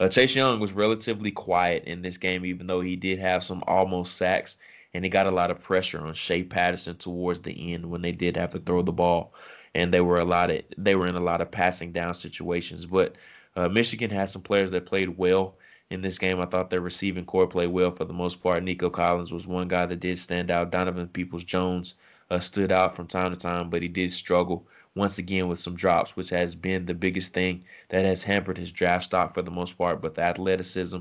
[0.00, 3.62] Uh, Chase Young was relatively quiet in this game, even though he did have some
[3.68, 4.56] almost sacks,
[4.94, 8.12] and he got a lot of pressure on Shea Patterson towards the end when they
[8.12, 9.34] did have to throw the ball
[9.74, 12.86] and they were a lot of they were in a lot of passing down situations.
[12.86, 13.16] But
[13.56, 15.56] uh, Michigan has some players that played well
[15.90, 16.40] in this game.
[16.40, 18.62] I thought their receiving corps played well for the most part.
[18.62, 20.70] Nico Collins was one guy that did stand out.
[20.70, 21.96] Donovan Peoples Jones
[22.30, 25.74] uh, stood out from time to time, but he did struggle once again with some
[25.74, 29.50] drops, which has been the biggest thing that has hampered his draft stock for the
[29.50, 30.00] most part.
[30.00, 30.98] But the athleticism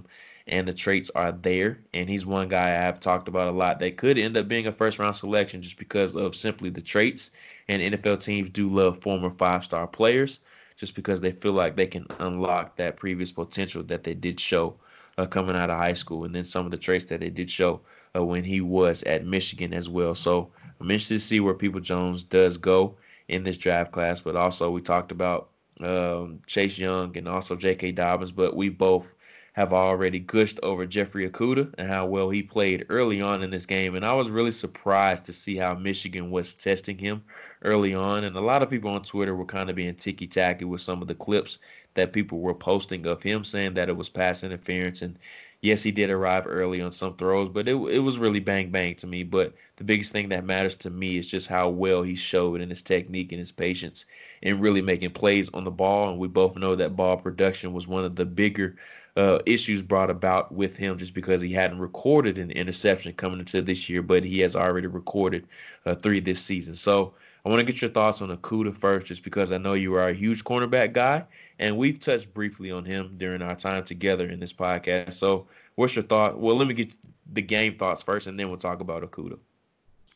[0.48, 1.80] and the traits are there.
[1.94, 4.68] And he's one guy I have talked about a lot that could end up being
[4.68, 7.32] a first round selection just because of simply the traits.
[7.68, 10.40] And NFL teams do love former five star players
[10.76, 14.76] just because they feel like they can unlock that previous potential that they did show
[15.18, 16.26] uh, coming out of high school.
[16.26, 17.80] And then some of the traits that they did show
[18.16, 20.16] uh, when he was at Michigan as well.
[20.16, 22.96] So I'm interested to see where People Jones does go
[23.34, 24.22] in this draft class.
[24.22, 27.94] But also, we talked about um, Chase Young and also J.K.
[27.94, 29.14] Dobbins, but we both
[29.54, 33.68] have already gushed over Jeffrey Okudah and how well he played early on in this
[33.68, 33.94] game.
[33.94, 37.24] And I was really surprised to see how Michigan was testing him
[37.62, 38.24] early on.
[38.24, 41.04] And a lot of people on Twitter were kind of being ticky tacky with some
[41.04, 41.60] of the clips
[41.94, 45.04] that people were posting of him saying that it was pass interference.
[45.04, 45.20] And
[45.64, 48.94] yes, he did arrive early on some throws, but it, it was really bang bang
[48.98, 49.24] to me.
[49.24, 52.70] But the biggest thing that matters to me is just how well he showed in
[52.70, 54.06] his technique and his patience
[54.44, 56.10] and really making plays on the ball.
[56.10, 58.76] And we both know that ball production was one of the bigger
[59.16, 63.62] uh, issues brought about with him just because he hadn't recorded an interception coming into
[63.62, 65.48] this year, but he has already recorded
[65.86, 66.76] uh, three this season.
[66.76, 67.14] So
[67.46, 70.10] I want to get your thoughts on Okudah first, just because I know you are
[70.10, 71.26] a huge cornerback guy,
[71.60, 75.14] and we've touched briefly on him during our time together in this podcast.
[75.14, 76.40] So what's your thought?
[76.40, 76.94] Well, let me get
[77.32, 79.40] the game thoughts first, and then we'll talk about Okudah.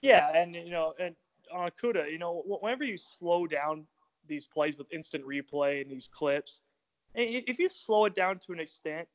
[0.01, 1.15] Yeah, and you know, and
[1.51, 3.85] on Okudah, you know, whenever you slow down
[4.27, 6.61] these plays with instant replay and these clips,
[7.15, 9.07] if you slow it down to an extent,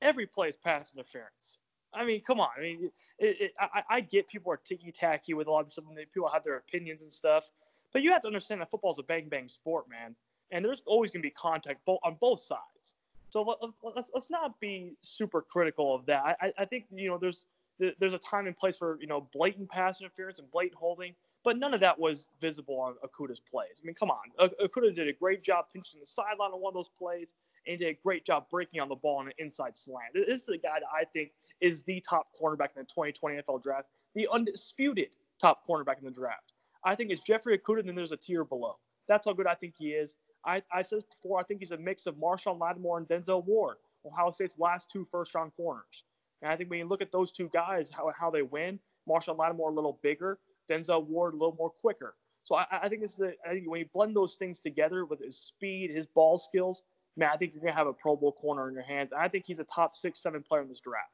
[0.00, 1.58] every play is pass interference.
[1.92, 2.50] I mean, come on.
[2.56, 5.72] I mean, it, it, I, I, get people are ticky tacky with a lot of
[5.72, 7.48] stuff, and people have their opinions and stuff.
[7.92, 10.14] But you have to understand that football is a bang bang sport, man,
[10.50, 12.94] and there's always going to be contact on both sides.
[13.30, 13.58] So let,
[13.96, 16.38] us let's, not be super critical of that.
[16.40, 17.44] I, I think you know there's
[17.78, 21.58] there's a time and place for you know blatant pass interference and blatant holding, but
[21.58, 23.80] none of that was visible on Okudah's plays.
[23.82, 26.74] I mean, come on, Okudah did a great job pinching the sideline on one of
[26.74, 27.34] those plays
[27.68, 30.14] and he did a great job breaking on the ball on an inside slant.
[30.14, 33.62] This is a guy that I think is the top cornerback in the 2020 NFL
[33.62, 36.54] draft, the undisputed top cornerback in the draft.
[36.82, 38.76] I think it's Jeffrey Okudah, and then there's a tier below.
[39.06, 40.16] That's how good I think he is.
[40.44, 43.76] I, I said before, I think he's a mix of Marshon Lattimore and Denzel Ward,
[44.06, 46.04] Ohio State's last two first round corners.
[46.42, 48.78] And I think when you look at those two guys, how, how they win,
[49.08, 50.38] Marshon Lattimore a little bigger,
[50.70, 52.14] Denzel Ward a little more quicker.
[52.44, 55.04] So I, I think this is a, I think when you blend those things together
[55.04, 56.82] with his speed, his ball skills,
[57.16, 59.12] man, I think you're gonna have a Pro Bowl corner in your hands.
[59.12, 61.10] I think he's a top six, seven player in this draft.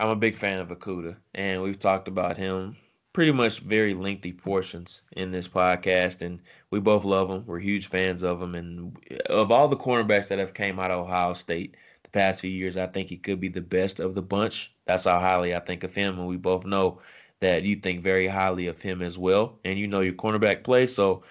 [0.00, 2.76] I'm a big fan of Okudah, and we've talked about him
[3.12, 6.40] pretty much very lengthy portions in this podcast, and
[6.70, 7.44] we both love them.
[7.46, 8.96] We're huge fans of them, and
[9.26, 12.76] of all the cornerbacks that have came out of Ohio State the past few years,
[12.76, 14.72] I think he could be the best of the bunch.
[14.86, 17.00] That's how highly I think of him, and we both know
[17.40, 20.86] that you think very highly of him as well, and you know your cornerback play,
[20.86, 21.22] so.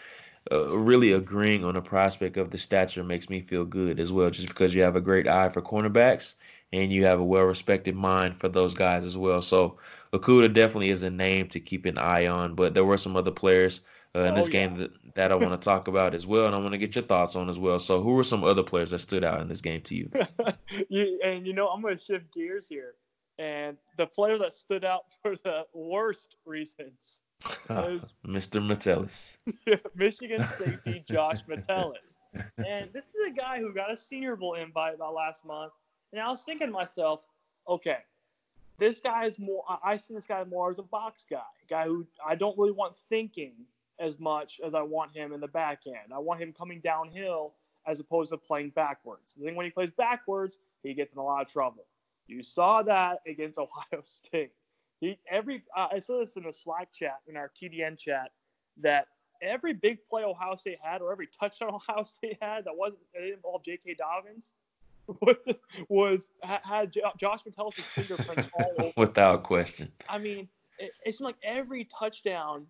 [0.52, 4.30] Uh, really agreeing on the prospect of the stature makes me feel good as well,
[4.30, 6.36] just because you have a great eye for cornerbacks
[6.74, 9.42] and you have a well respected mind for those guys as well.
[9.42, 9.78] So
[10.14, 13.32] Okudah definitely is a name to keep an eye on, but there were some other
[13.32, 13.82] players
[14.16, 16.56] uh, in this oh, game that, that I want to talk about as well, and
[16.56, 17.80] I want to get your thoughts on as well.
[17.80, 20.10] So, who were some other players that stood out in this game to you?
[20.90, 22.96] you and you know, I'm going to shift gears here,
[23.38, 27.22] and the player that stood out for the worst reasons.
[27.70, 28.66] Ah, Mr.
[28.66, 29.38] Metellus.
[29.96, 32.20] Michigan safety Josh Metellus.
[32.34, 35.74] And this is a guy who got a Senior Bowl invite about last month
[36.12, 37.24] and I was thinking to myself,
[37.68, 37.98] okay,
[38.80, 39.64] this guy is more.
[39.84, 42.96] I see this guy more as a box guy, guy who I don't really want
[43.10, 43.54] thinking
[44.00, 46.14] as much as I want him in the back end.
[46.14, 47.54] I want him coming downhill
[47.88, 49.36] as opposed to playing backwards.
[49.40, 51.86] I think when he plays backwards, he gets in a lot of trouble.
[52.28, 54.52] You saw that against Ohio State.
[55.00, 58.32] He every uh, I saw this in the Slack chat in our TDN chat
[58.82, 59.08] that
[59.42, 63.22] every big play Ohio State had or every touchdown Ohio State had that wasn't that
[63.22, 63.96] didn't involve J.K.
[63.96, 64.54] Dobbins
[65.90, 68.94] was had Josh Metellus' fingerprints all over.
[68.98, 69.92] Without question.
[70.10, 72.66] I mean, it, it seemed like every touchdown,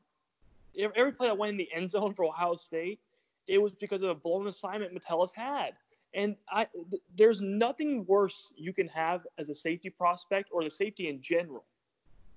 [0.78, 2.99] every play that went in the end zone for Ohio State,
[3.47, 5.71] it was because of a blown assignment Metellus had.
[6.13, 10.69] And I, th- there's nothing worse you can have as a safety prospect or the
[10.69, 11.65] safety in general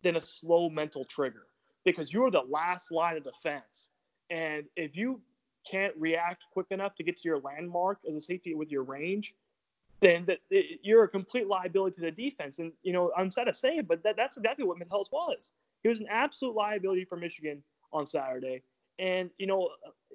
[0.03, 1.47] than a slow mental trigger
[1.85, 3.91] because you're the last line of defense.
[4.31, 5.21] And if you
[5.69, 9.35] can't react quick enough to get to your landmark as a safety with your range,
[10.01, 10.39] then that
[10.83, 12.59] you're a complete liability to the defense.
[12.59, 15.53] And you know, I'm sad to say it, but that, that's exactly what Metellus was.
[15.83, 18.63] He was an absolute liability for Michigan on Saturday.
[18.99, 19.71] And you know,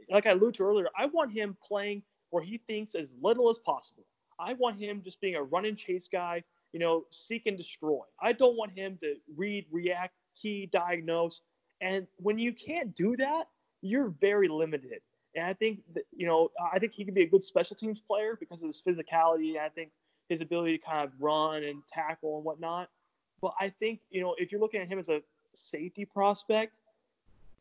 [0.10, 3.58] like I alluded to earlier, I want him playing where he thinks as little as
[3.60, 4.04] possible.
[4.40, 6.44] I want him just being a run and chase guy,
[6.76, 8.02] you know, seek and destroy.
[8.22, 11.40] I don't want him to read, react, key, diagnose.
[11.80, 13.46] And when you can't do that,
[13.82, 15.00] you're very limited.
[15.38, 18.02] And I think that, you know, I think he could be a good special teams
[18.06, 19.58] player because of his physicality.
[19.58, 19.92] I think
[20.28, 22.90] his ability to kind of run and tackle and whatnot.
[23.42, 25.22] But I think, you know, if you're looking at him as a
[25.54, 26.74] safety prospect,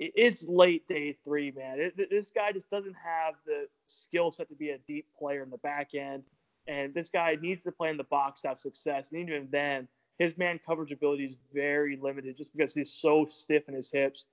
[0.01, 1.79] it's late day three, man.
[1.79, 5.51] It, this guy just doesn't have the skill set to be a deep player in
[5.51, 6.25] the back end.
[6.67, 9.12] And this guy needs to play in the box to have success.
[9.12, 9.87] And even then,
[10.19, 14.25] his man coverage ability is very limited just because he's so stiff in his hips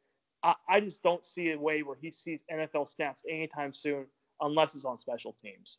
[0.44, 4.06] I, I just don't see a way where he sees NFL snaps anytime soon
[4.40, 5.78] unless it's on special teams.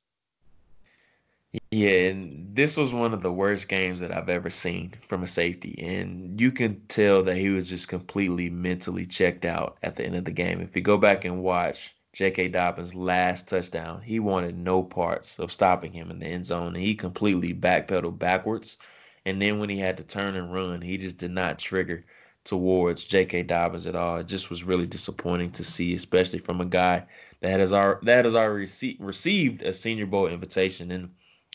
[1.71, 5.27] Yeah, and this was one of the worst games that I've ever seen from a
[5.27, 5.79] safety.
[5.83, 10.17] And you can tell that he was just completely mentally checked out at the end
[10.17, 10.61] of the game.
[10.61, 12.49] If you go back and watch J.K.
[12.49, 16.75] Dobbins' last touchdown, he wanted no parts of stopping him in the end zone.
[16.75, 18.79] And he completely backpedaled backwards.
[19.25, 22.05] And then when he had to turn and run, he just did not trigger
[22.45, 23.45] towards J.K.
[23.45, 24.19] Dobbins at all.
[24.19, 27.05] It just was really disappointing to see, especially from a guy
[27.41, 31.11] that has already that has already received a Senior Bowl invitation, and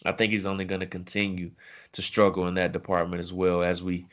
[0.05, 1.51] I think he's only going to continue
[1.93, 4.05] to struggle in that department as well as we,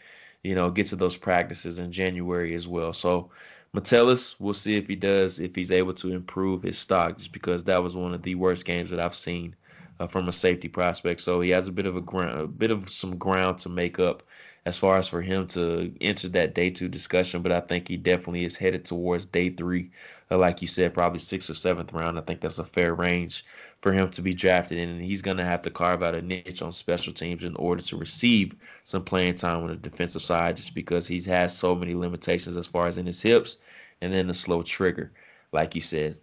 [0.42, 2.92] you know, get to those practices in January as well.
[2.92, 3.30] So.
[3.74, 7.64] Metellus, we'll see if he does, if he's able to improve his stock, just because
[7.64, 9.56] that was one of the worst games that I've seen
[10.00, 11.20] uh, from a safety prospect.
[11.20, 13.98] So he has a bit of a ground, a bit of some ground to make
[13.98, 14.22] up
[14.64, 17.42] as far as for him to enter that day two discussion.
[17.42, 19.90] But I think he definitely is headed towards day three,
[20.30, 22.18] uh, like you said, probably sixth or seventh round.
[22.18, 23.44] I think that's a fair range
[23.84, 26.22] for him to be drafted in, and he's going to have to carve out a
[26.22, 30.56] niche on special teams in order to receive some playing time on the defensive side,
[30.56, 33.58] just because he has so many limitations as far as in his hips
[34.00, 35.12] and then the slow trigger,
[35.52, 36.16] like you said.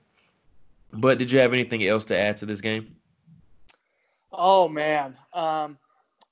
[0.92, 2.96] But did you have anything else to add to this game?
[4.32, 5.78] Oh man, um,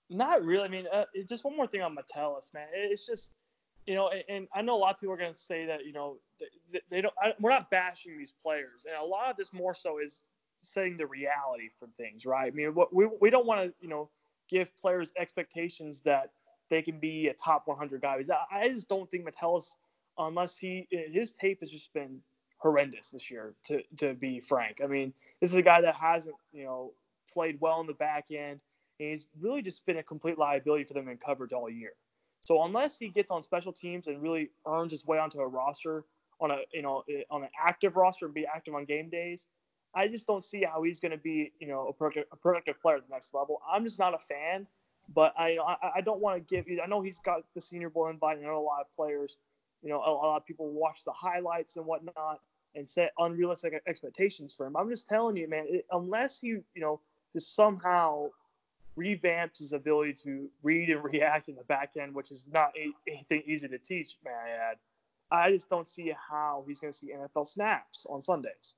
[0.10, 0.64] not really.
[0.64, 2.66] I mean, uh, just one more thing on Metellus, man.
[2.74, 3.34] It's just,
[3.86, 5.86] you know, and, and I know a lot of people are going to say that,
[5.86, 6.18] you know,
[6.72, 7.14] they, they don't.
[7.22, 10.24] I, we're not bashing these players, and a lot of this more so is
[10.64, 12.52] setting the reality for things, right?
[12.52, 14.10] I mean, what we we don't want to, you know,
[14.50, 16.32] give players expectations that
[16.70, 18.24] they can be a top 100 guy.
[18.52, 19.78] I, I just don't think Metellus,
[20.18, 22.22] unless he his tape has just been
[22.58, 23.54] horrendous this year.
[23.66, 26.94] To to be frank, I mean, this is a guy that hasn't you know
[27.32, 28.60] played well in the back end,
[29.00, 31.94] and he's really just been a complete liability for them in coverage all year.
[32.42, 36.06] So unless he gets on special teams and really earns his way onto a roster
[36.42, 39.48] on a you know on an active roster and be active on game days,
[39.96, 42.82] I just don't see how he's going to be you know a productive, a productive
[42.82, 43.62] player at the next level.
[43.72, 44.68] I'm just not a fan,
[45.14, 46.66] but I I, I don't want to give.
[46.84, 49.38] I know he's got the Senior Bowl invite, and I know a lot of players,
[49.82, 52.40] you know, a, a lot of people watch the highlights and whatnot
[52.76, 54.78] and set unrealistic expectations for him.
[54.78, 57.00] I'm just telling you, man, it, unless he, you know
[57.34, 58.30] just somehow
[58.98, 62.92] revamps his ability to read and react in the back end, which is not a,
[63.10, 64.78] anything easy to teach, may I add.
[65.32, 68.76] I just don't see how he's going to see NFL snaps on Sundays.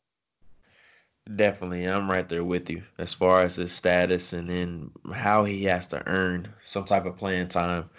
[1.35, 5.63] Definitely, I'm right there with you as far as his status and then how he
[5.65, 7.89] has to earn some type of playing time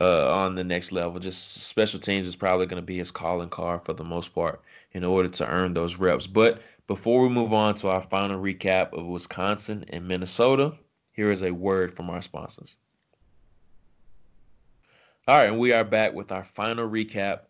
[0.00, 1.18] uh, on the next level.
[1.18, 4.60] Just special teams is probably going to be his calling card for the most part
[4.92, 6.26] in order to earn those reps.
[6.26, 10.74] But before we move on to our final recap of Wisconsin and Minnesota,
[11.12, 12.76] here is a word from our sponsors.
[15.26, 17.40] All right, and we are back with our final recap.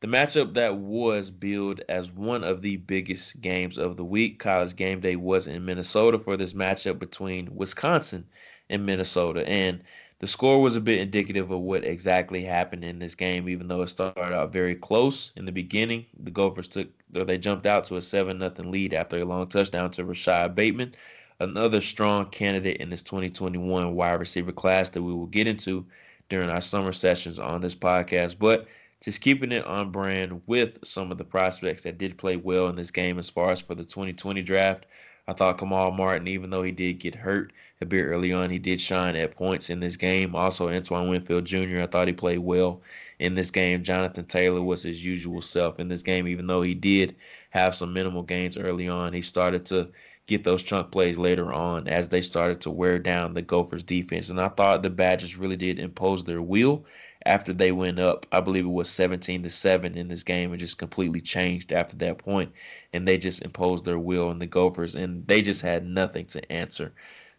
[0.00, 4.74] The matchup that was billed as one of the biggest games of the week, college
[4.76, 8.26] game day, was in Minnesota for this matchup between Wisconsin
[8.70, 9.46] and Minnesota.
[9.46, 9.82] And
[10.20, 13.82] the score was a bit indicative of what exactly happened in this game, even though
[13.82, 16.06] it started out very close in the beginning.
[16.22, 19.48] The Gophers took, or they jumped out to a 7 0 lead after a long
[19.48, 20.94] touchdown to Rashod Bateman
[21.40, 25.84] another strong candidate in this 2021 wide receiver class that we will get into
[26.28, 28.36] during our summer sessions on this podcast.
[28.38, 28.66] But
[29.02, 32.76] just keeping it on brand with some of the prospects that did play well in
[32.76, 34.86] this game as far as for the 2020 draft.
[35.26, 38.58] I thought Kamal Martin, even though he did get hurt a bit early on, he
[38.58, 40.34] did shine at points in this game.
[40.34, 42.82] Also, Antoine Winfield Jr., I thought he played well
[43.20, 43.84] in this game.
[43.84, 47.14] Jonathan Taylor was his usual self in this game, even though he did
[47.50, 49.12] have some minimal gains early on.
[49.12, 49.90] He started to
[50.26, 54.30] get those chunk plays later on as they started to wear down the Gophers defense.
[54.30, 56.84] And I thought the Badgers really did impose their will
[57.26, 58.26] after they went up.
[58.32, 61.96] I believe it was 17 to 7 in this game and just completely changed after
[61.96, 62.52] that point.
[62.92, 66.52] And they just imposed their will on the Gophers and they just had nothing to
[66.52, 66.92] answer.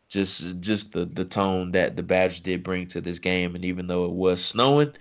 [0.10, 3.56] Just just the, the tone that the Badgers did bring to this game.
[3.56, 4.94] And even though it was snowing,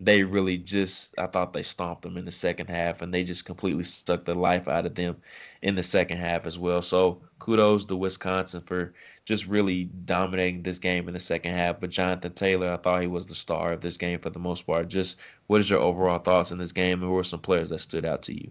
[0.00, 3.44] they really just I thought they stomped them in the second half and they just
[3.44, 5.16] completely sucked the life out of them
[5.62, 6.82] in the second half as well.
[6.82, 8.94] So kudos to Wisconsin for
[9.24, 11.80] just really dominating this game in the second half.
[11.80, 14.66] But Jonathan Taylor, I thought he was the star of this game for the most
[14.66, 14.88] part.
[14.88, 17.80] Just what is your overall thoughts in this game and who were some players that
[17.80, 18.50] stood out to you?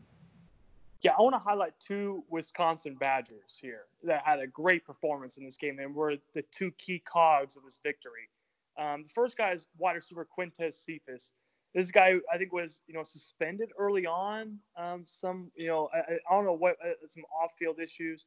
[1.02, 5.44] Yeah, I want to highlight two Wisconsin Badgers here that had a great performance in
[5.44, 8.30] this game and were the two key cogs of this victory.
[8.78, 11.34] Um, the first guy is wide receiver Quintez Cephus.
[11.76, 14.60] This guy, I think, was you know suspended early on.
[14.78, 18.26] Um, some you know I, I don't know what uh, some off-field issues,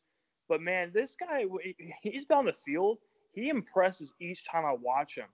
[0.49, 1.45] but man, this guy
[2.03, 2.99] he's on the field.
[3.33, 5.27] He impresses each time I watch him,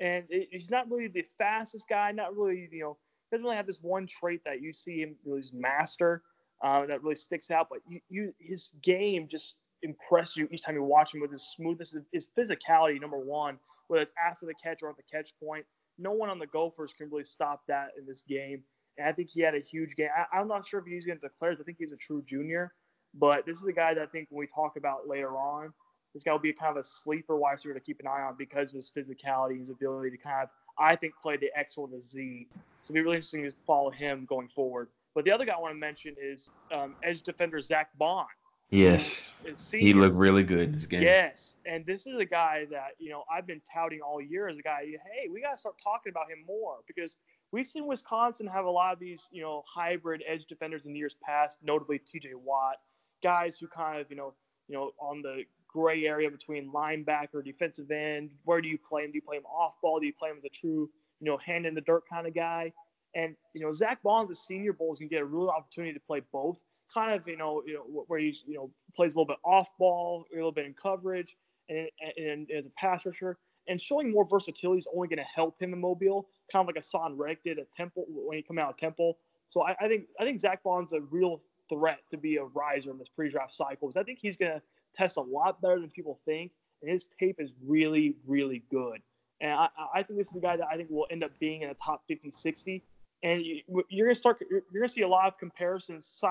[0.00, 2.12] and he's not really the fastest guy.
[2.12, 2.96] Not really you know
[3.30, 6.22] doesn't really have this one trait that you see him really master
[6.64, 7.68] uh, that really sticks out.
[7.70, 11.52] But you, you his game just impresses you each time you watch him with his
[11.56, 13.00] smoothness, his physicality.
[13.00, 13.58] Number one
[13.90, 15.66] whether it's after the catch or at the catch point.
[15.98, 18.62] No one on the Gophers can really stop that in this game.
[18.96, 20.08] And I think he had a huge game.
[20.32, 21.52] I, am not sure if he's going to declare.
[21.52, 22.72] I think he's a true junior.
[23.14, 25.72] But this is a guy that I think when we talk about later on,
[26.14, 28.34] this guy will be kind of a sleeper wide receiver to keep an eye on
[28.36, 30.48] because of his physicality, his ability to kind of,
[30.78, 32.48] I think, play the X or the Z.
[32.52, 34.88] So it'll be really interesting to follow him going forward.
[35.14, 38.26] But the other guy I want to mention is um, edge defender Zack Baun.
[38.70, 39.34] Yes.
[39.72, 41.02] He looked really good in this game.
[41.02, 41.56] Yes.
[41.66, 44.62] And this is a guy that, you know, I've been touting all year as a
[44.62, 47.16] guy, hey, we got to start talking about him more because
[47.50, 51.16] we've seen Wisconsin have a lot of these, you know, hybrid edge defenders in years
[51.24, 52.76] past, notably TJ Watt,
[53.22, 54.34] guys who kind of, you know,
[54.68, 58.30] you know, on the gray area between linebacker, defensive end.
[58.44, 59.12] Where do you play him?
[59.12, 60.00] Do you play him off ball?
[60.00, 60.90] Do you play him as a true,
[61.20, 62.72] you know, hand in the dirt kind of guy?
[63.14, 65.92] And, you know, Zack Baun, the senior bowl, is going to get a real opportunity
[65.92, 66.62] to play both
[66.92, 69.68] kind of you know you know where he you know plays a little bit off
[69.78, 71.36] ball, a little bit in coverage,
[71.68, 75.24] and, and, and as a pass rusher, and showing more versatility is only going to
[75.24, 78.58] help him in Mobile, kind of like Haason Reddick did at Temple when he came
[78.58, 79.18] out of Temple.
[79.48, 82.90] So I, I think I think Zack Baun's a real threat to be a riser
[82.90, 84.62] in this pre-draft cycle because I think he's going to
[84.94, 86.52] test a lot better than people think,
[86.82, 89.00] and his tape is really really good.
[89.40, 91.62] And I, I think this is a guy that I think will end up being
[91.62, 92.84] in the top 50, 60
[93.22, 94.42] and you, are gonna start.
[94.50, 96.22] You're, gonna see a lot of comparisons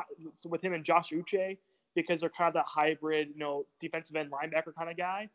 [0.46, 1.58] with him and Josh Uche
[1.96, 5.30] because they're kind of that hybrid, you know, defensive end linebacker kind of guy.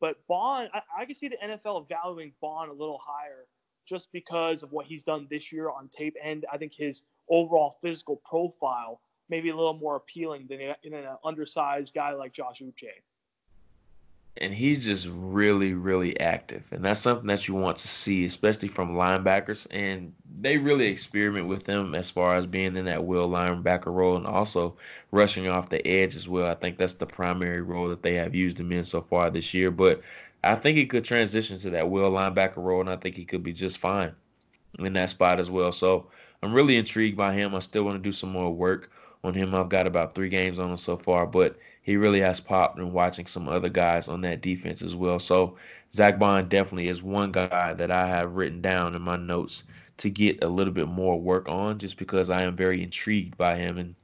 [0.00, 3.46] But Baun, I, I can see the NFL valuing Baun a little higher
[3.86, 7.76] just because of what he's done this year on tape, and I think his overall
[7.82, 12.90] physical profile maybe a little more appealing than, than an undersized guy like Josh Uche
[14.38, 16.64] and he's just really, really active.
[16.70, 19.66] And that's something that you want to see, especially from linebackers.
[19.70, 24.16] And they really experiment with him as far as being in that will linebacker role
[24.16, 24.76] and also
[25.10, 26.46] rushing off the edge as well.
[26.46, 29.54] I think that's the primary role that they have used him in so far this
[29.54, 29.70] year.
[29.70, 30.02] But
[30.44, 33.42] I think he could transition to that will linebacker role, and I think he could
[33.42, 34.12] be just fine
[34.78, 35.72] in that spot as well.
[35.72, 36.08] So
[36.42, 37.54] I'm really intrigued by him.
[37.54, 38.90] I still want to do some more work
[39.26, 39.54] on him.
[39.54, 42.92] I've got about three games on him so far, but he really has popped and
[42.92, 45.18] watching some other guys on that defense as well.
[45.18, 45.56] So
[45.92, 49.64] Zack Baun definitely is one guy that I have written down in my notes
[49.98, 53.56] to get a little bit more work on just because I am very intrigued by
[53.56, 53.94] him and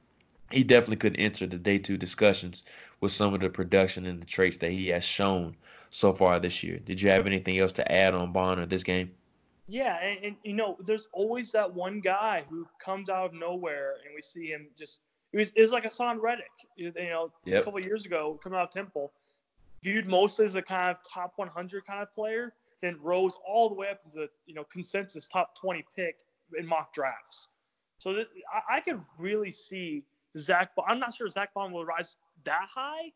[0.51, 2.63] he definitely could enter the day two discussions
[3.01, 5.55] with some of the production and the traits that he has shown
[5.89, 6.79] so far this year.
[6.79, 9.11] Did you have anything else to add on Bond or this game?
[9.67, 13.95] Yeah, and, and, you know, there's always that one guy who comes out of nowhere,
[14.05, 15.01] and we see him just
[15.33, 17.61] it was, it was like Haason Reddick, you know, yep.
[17.61, 19.11] a couple years ago coming out of Temple,
[19.83, 23.75] viewed mostly as a kind of top 100 kind of player, then rose all the
[23.75, 26.19] way up into the you know consensus top 20 pick
[26.57, 27.49] in mock drafts.
[27.97, 30.03] So that, I, I could really see
[30.37, 30.71] Zack.
[30.87, 32.15] I'm not sure Zack Baun will rise
[32.45, 33.11] that high,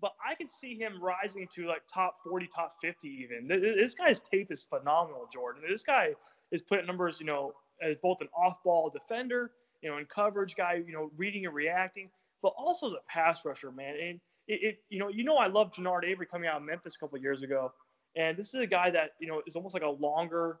[0.00, 3.48] but I could see him rising to like top 40, top 50 even.
[3.48, 5.62] This guy's tape is phenomenal, Jordan.
[5.66, 6.10] This guy
[6.50, 9.52] is putting numbers, you know, as both an off-ball defender
[9.82, 12.08] you know, in coverage guy, you know, reading and reacting,
[12.40, 13.94] but also the pass rusher, man.
[14.00, 16.96] And it, it you know, you know, I love Genard Avery coming out of Memphis
[16.96, 17.72] a couple years ago,
[18.16, 20.58] and this is a guy that you know is almost like a longer,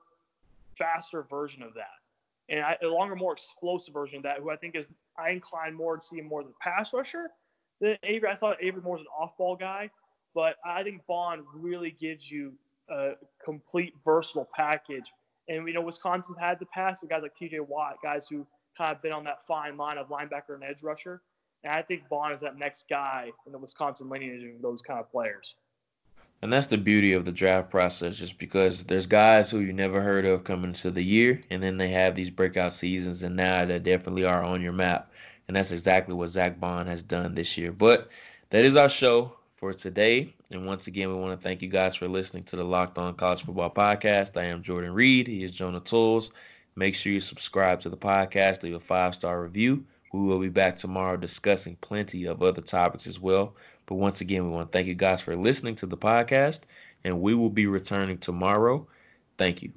[0.76, 1.98] faster version of that,
[2.48, 4.38] and I, a longer, more explosive version of that.
[4.40, 4.84] Who I think is
[5.16, 7.30] I incline more to seeing more of the pass rusher
[7.80, 8.28] than Avery.
[8.28, 9.90] I thought Avery more was an off-ball guy,
[10.34, 12.52] but I think Baun really gives you
[12.88, 13.12] a
[13.44, 15.12] complete versatile package.
[15.48, 17.60] And you know Wisconsin had the pass, the guys like T.J.
[17.60, 18.46] Watt, guys who
[18.76, 21.22] kind of been on that fine line of linebacker and edge rusher.
[21.64, 24.98] And I think Baun is that next guy in the Wisconsin lineage of those kind
[24.98, 25.54] of players.
[26.42, 30.00] And that's the beauty of the draft process, just because there's guys who you never
[30.00, 33.64] heard of coming into the year, and then they have these breakout seasons, and now
[33.64, 35.12] they definitely are on your map.
[35.46, 37.70] And that's exactly what Zack Baun has done this year.
[37.70, 38.08] But
[38.50, 40.34] that is our show for today.
[40.50, 43.14] And once again, we want to thank you guys for listening to the Locked On
[43.14, 44.36] College Football Podcast.
[44.36, 45.28] I am Jordan Reid.
[45.28, 46.32] He is Jonah Tuls.
[46.76, 49.84] Make sure you subscribe to the podcast, leave a five star review.
[50.12, 53.56] We will be back tomorrow discussing plenty of other topics as well.
[53.86, 56.62] But once again, we want to thank you guys for listening to the podcast,
[57.04, 58.86] and we will be returning tomorrow.
[59.38, 59.72] Thank you.